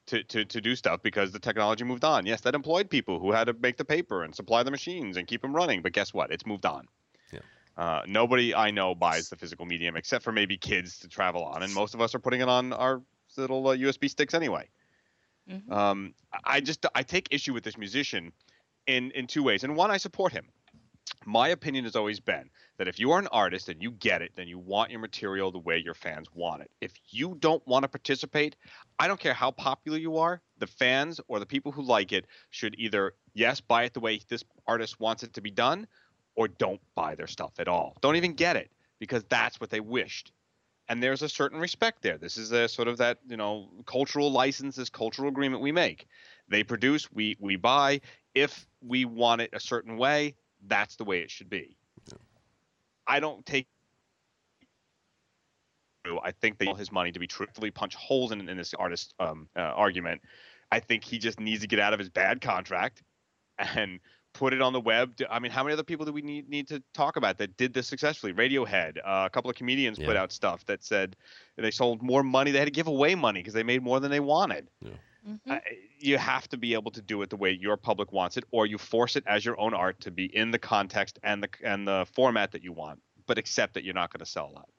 [0.07, 2.25] to, to, to do stuff because the technology moved on.
[2.25, 5.27] Yes, that employed people who had to make the paper and supply the machines and
[5.27, 5.81] keep them running.
[5.81, 6.31] But guess what?
[6.31, 6.87] It's moved on.
[7.31, 7.39] Yeah.
[7.77, 11.63] Uh, nobody I know buys the physical medium except for maybe kids to travel on,
[11.63, 13.01] and most of us are putting it on our
[13.37, 14.67] little uh, USB sticks anyway.
[15.49, 15.71] Mm-hmm.
[15.71, 16.13] Um,
[16.43, 18.33] I just I take issue with this musician
[18.87, 20.45] in in two ways, and one I support him
[21.25, 24.31] my opinion has always been that if you are an artist and you get it,
[24.35, 26.71] then you want your material the way your fans want it.
[26.81, 28.55] If you don't want to participate,
[28.97, 32.25] I don't care how popular you are, the fans or the people who like it
[32.49, 35.87] should either, yes, buy it the way this artist wants it to be done,
[36.35, 37.97] or don't buy their stuff at all.
[38.01, 40.31] Don't even get it because that's what they wished.
[40.87, 42.17] And there's a certain respect there.
[42.17, 46.07] This is a sort of that, you know, cultural license, this cultural agreement we make.
[46.49, 48.01] They produce, we we buy.
[48.35, 50.35] If we want it a certain way,
[50.67, 51.77] that's the way it should be.
[52.07, 52.17] Yeah.
[53.07, 53.67] I don't take.
[56.23, 59.13] I think they want his money to be truthfully punch holes in, in this artist
[59.19, 60.21] um, uh, argument.
[60.71, 63.03] I think he just needs to get out of his bad contract
[63.59, 63.99] and
[64.33, 65.13] put it on the web.
[65.29, 67.73] I mean, how many other people do we need need to talk about that did
[67.73, 68.33] this successfully?
[68.33, 70.07] Radiohead, uh, a couple of comedians yeah.
[70.07, 71.15] put out stuff that said
[71.57, 72.51] they sold more money.
[72.51, 74.67] They had to give away money because they made more than they wanted.
[74.81, 74.91] Yeah.
[75.27, 75.51] Mm-hmm.
[75.51, 75.59] Uh,
[75.99, 78.65] you have to be able to do it the way your public wants it, or
[78.65, 81.87] you force it as your own art to be in the context and the and
[81.87, 84.69] the format that you want, but accept that you're not going to sell a lot.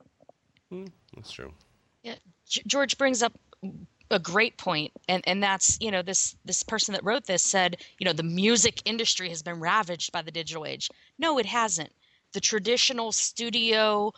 [0.72, 1.52] Mm, that's true.
[2.02, 2.16] Yeah,
[2.48, 3.38] G- George brings up
[4.12, 7.78] a great point, and and that's you know this this person that wrote this said
[7.98, 10.90] you know the music industry has been ravaged by the digital age.
[11.18, 11.92] No, it hasn't.
[12.32, 14.12] The traditional studio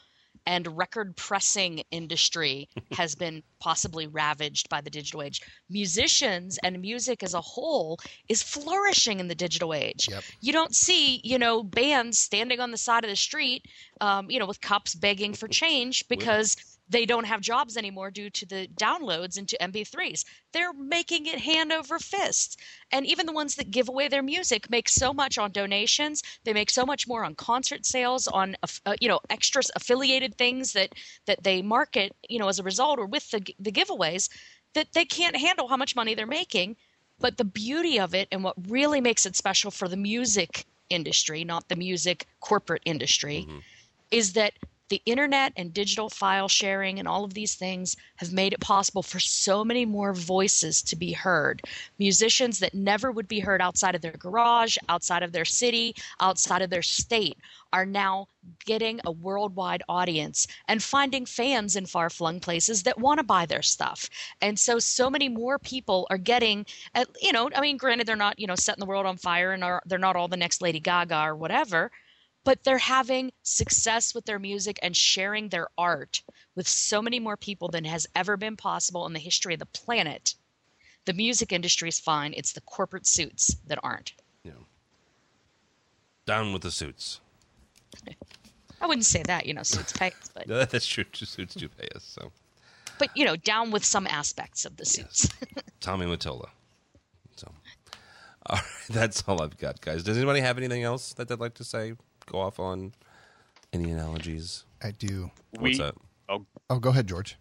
[0.46, 5.40] and record pressing industry has been possibly ravaged by the digital age.
[5.70, 10.08] Musicians and music as a whole is flourishing in the digital age.
[10.10, 10.24] Yep.
[10.40, 13.66] You don't see, you know, bands standing on the side of the street,
[14.00, 16.56] um, you know, with cups begging for change because
[16.88, 20.24] they don't have jobs anymore due to the downloads into MP3s.
[20.52, 22.60] They're making it hand over fist.
[22.90, 26.22] And even the ones that give away their music make so much on donations.
[26.44, 30.72] They make so much more on concert sales, on uh, you know extras affiliated things
[30.72, 30.92] that
[31.26, 34.28] that they market, you know, as a result or with the the giveaways
[34.74, 36.76] that they can't handle how much money they're making.
[37.18, 41.44] But the beauty of it and what really makes it special for the music industry,
[41.44, 43.58] not the music corporate industry, mm-hmm.
[44.10, 44.52] is that
[44.94, 49.02] the internet and digital file sharing and all of these things have made it possible
[49.02, 51.60] for so many more voices to be heard.
[51.98, 56.62] Musicians that never would be heard outside of their garage, outside of their city, outside
[56.62, 57.36] of their state
[57.72, 58.28] are now
[58.64, 63.44] getting a worldwide audience and finding fans in far flung places that want to buy
[63.44, 64.08] their stuff.
[64.40, 66.66] And so, so many more people are getting,
[67.20, 69.64] you know, I mean, granted, they're not, you know, setting the world on fire and
[69.64, 71.90] are, they're not all the next Lady Gaga or whatever
[72.44, 76.22] but they're having success with their music and sharing their art
[76.54, 79.66] with so many more people than has ever been possible in the history of the
[79.66, 80.34] planet.
[81.06, 82.34] The music industry is fine.
[82.36, 84.12] It's the corporate suits that aren't.
[84.44, 84.52] Yeah.
[86.26, 87.20] Down with the suits.
[88.80, 91.04] I wouldn't say that, you know, suits pay us, but no, that's true.
[91.12, 92.30] Suits do pay us, so.
[92.98, 95.28] But you know, down with some aspects of the suits.
[95.40, 95.64] Yes.
[95.80, 96.48] Tommy Mottola.
[97.36, 97.50] So,
[98.46, 100.04] all right, that's all I've got, guys.
[100.04, 101.94] Does anybody have anything else that they'd like to say
[102.26, 102.92] go off on
[103.72, 104.64] any analogies?
[104.82, 105.30] I do.
[105.52, 105.90] What's we,
[106.28, 107.36] Oh, oh, go ahead, George.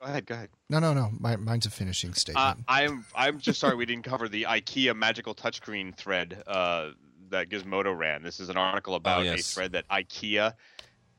[0.00, 0.26] Go ahead.
[0.26, 0.48] Go ahead.
[0.68, 1.10] No, no, no.
[1.18, 2.60] My, mine's a finishing statement.
[2.60, 6.90] Uh, I'm I'm just sorry we didn't cover the IKEA magical touchscreen thread uh,
[7.30, 8.22] that Gizmodo ran.
[8.22, 9.40] This is an article about oh, yes.
[9.40, 10.54] a thread that IKEA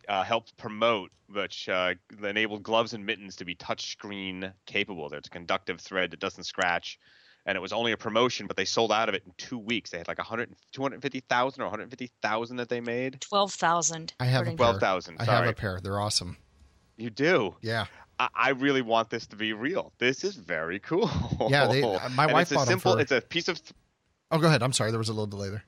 [0.07, 5.09] uh, helped promote, which uh, enabled gloves and mittens to be touchscreen capable.
[5.09, 6.99] There's a conductive thread that doesn't scratch
[7.45, 9.89] and it was only a promotion, but they sold out of it in two weeks.
[9.89, 13.19] They had like 100, 250,000 or 150,000 that they made.
[13.21, 14.13] 12,000.
[14.19, 14.65] I have a according pair.
[14.73, 15.17] to- 12,000.
[15.19, 15.37] I Sorry.
[15.37, 15.79] have a pair.
[15.81, 16.37] They're awesome.
[16.97, 17.55] You do.
[17.61, 17.85] Yeah.
[18.19, 19.91] I, I really want this to be real.
[19.97, 21.09] This is very cool.
[21.49, 22.93] Yeah, they- uh, my And wife it's a bought 'em simple.
[22.93, 23.61] for- It's a piece of.
[24.31, 24.63] Oh, go ahead.
[24.63, 24.91] I'm sorry.
[24.91, 25.63] There was a little delay there.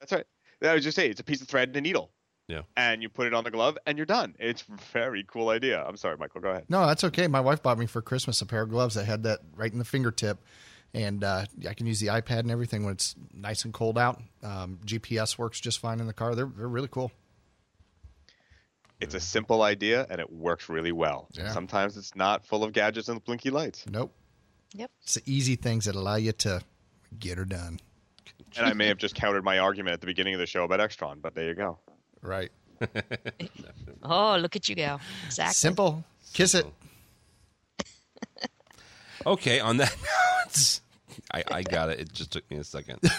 [0.00, 0.26] That's right.
[0.62, 2.10] I was just saying, it's a piece of thread and a needle.
[2.48, 2.62] Yeah.
[2.76, 4.34] And you put it on the glove, and you're done.
[4.38, 5.82] It's a very cool idea.
[5.86, 6.40] I'm sorry, Michael.
[6.40, 6.64] Go ahead.
[6.68, 7.28] No, that's okay.
[7.28, 9.78] My wife bought me for Christmas a pair of gloves that had that right in
[9.78, 10.38] the fingertip,
[10.94, 14.20] and uh, I can use the iPad and everything when it's nice and cold out.
[14.42, 16.34] Um, GPS works just fine in the car.
[16.34, 17.12] They're they're really cool.
[19.00, 21.28] It's a simple idea, and it works really well.
[21.32, 21.52] Yeah.
[21.52, 23.86] Sometimes it's not full of gadgets and blinky lights.
[23.88, 24.12] Nope.
[24.74, 24.90] Yep.
[25.02, 26.60] It's the easy things that allow you to
[27.18, 27.80] get her done.
[28.56, 30.80] And I may have just countered my argument at the beginning of the show about
[30.80, 31.78] Extron, but there you go.
[32.22, 32.50] Right.
[34.02, 34.98] Oh, look at you go.
[35.26, 35.52] Exactly.
[35.52, 36.04] Simple.
[36.32, 36.66] Kiss it.
[39.26, 39.94] Okay, on that
[40.46, 40.80] note,
[41.32, 42.00] I, I got it.
[42.00, 43.00] It just took me a second.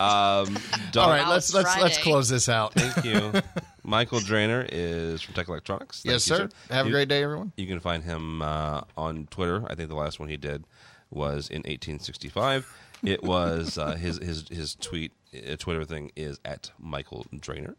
[0.00, 0.56] Um,
[0.92, 2.72] Don- All right, let's it's let's let's close this out.
[2.72, 3.32] Thank you.
[3.82, 6.02] Michael Drainer is from Tech Electronics.
[6.02, 6.48] Thank yes, you, sir.
[6.70, 7.52] Have a great day, everyone.
[7.56, 9.64] You can find him uh, on Twitter.
[9.68, 10.64] I think the last one he did
[11.10, 12.72] was in 1865.
[13.02, 17.74] It was uh, his his his tweet uh, Twitter thing is at Michael Drainer.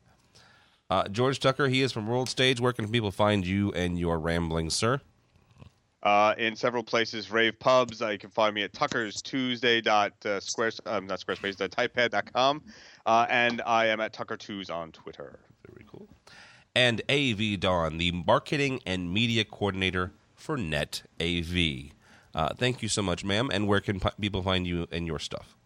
[0.90, 2.60] Uh, George Tucker, he is from World Stage.
[2.60, 5.00] Where can people find you and your ramblings, sir?
[6.02, 8.02] Uh, in several places, rave pubs.
[8.02, 12.56] Uh, you can find me at Tucker's Tuesday dot uh, squares um, not Squarespace dot
[13.06, 15.40] uh, and I am at Tucker Twos on Twitter.
[15.68, 16.08] Very cool.
[16.74, 21.92] And AV Dawn, the marketing and media coordinator for Net AV.
[22.34, 23.50] Uh, thank you so much, ma'am.
[23.52, 25.58] And where can people find you and your stuff?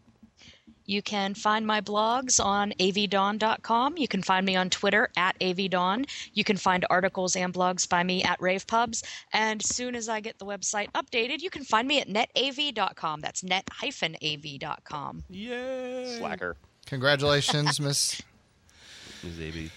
[0.86, 3.98] You can find my blogs on avdawn.com.
[3.98, 6.06] You can find me on Twitter at avdawn.
[6.34, 9.04] You can find articles and blogs by me at ravepubs.
[9.32, 13.22] And soon as I get the website updated, you can find me at netav.com.
[13.22, 15.24] That's net hyphen av.com.
[15.30, 16.18] Yay!
[16.18, 16.58] Slacker.
[16.86, 18.22] Congratulations, Miss.
[19.24, 19.40] Ms.
[19.40, 19.72] AV.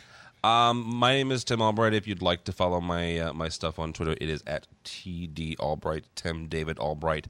[0.46, 1.94] Um, my name is Tim Albright.
[1.94, 5.58] If you'd like to follow my uh, my stuff on Twitter, it is at TD
[5.58, 7.26] Albright, Tim David Albright.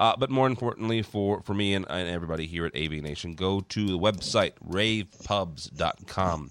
[0.00, 3.60] Uh, but more importantly, for, for me and, and everybody here at AV Nation, go
[3.60, 6.48] to the website ravepubs.com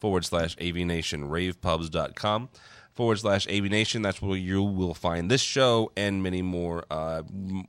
[0.00, 2.48] forward slash AV Nation, ravepubs.com
[2.94, 4.02] forward slash AV Nation.
[4.02, 6.86] That's where you will find this show and many more.
[6.90, 7.22] Uh,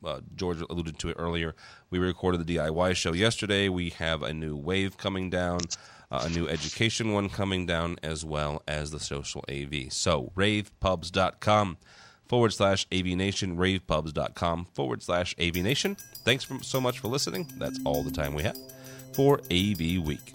[0.04, 1.54] uh, George alluded to it earlier.
[1.92, 3.70] We recorded the DIY show yesterday.
[3.70, 5.60] We have a new wave coming down,
[6.10, 9.94] uh, a new education one coming down, as well as the social AV.
[9.94, 11.78] So, ravepubs.com
[12.30, 15.98] forward slash AV Nation ravepubs.com forward slash AV Nation.
[16.24, 17.52] Thanks for, so much for listening.
[17.58, 18.58] That's all the time we have
[19.14, 20.32] for AV Week.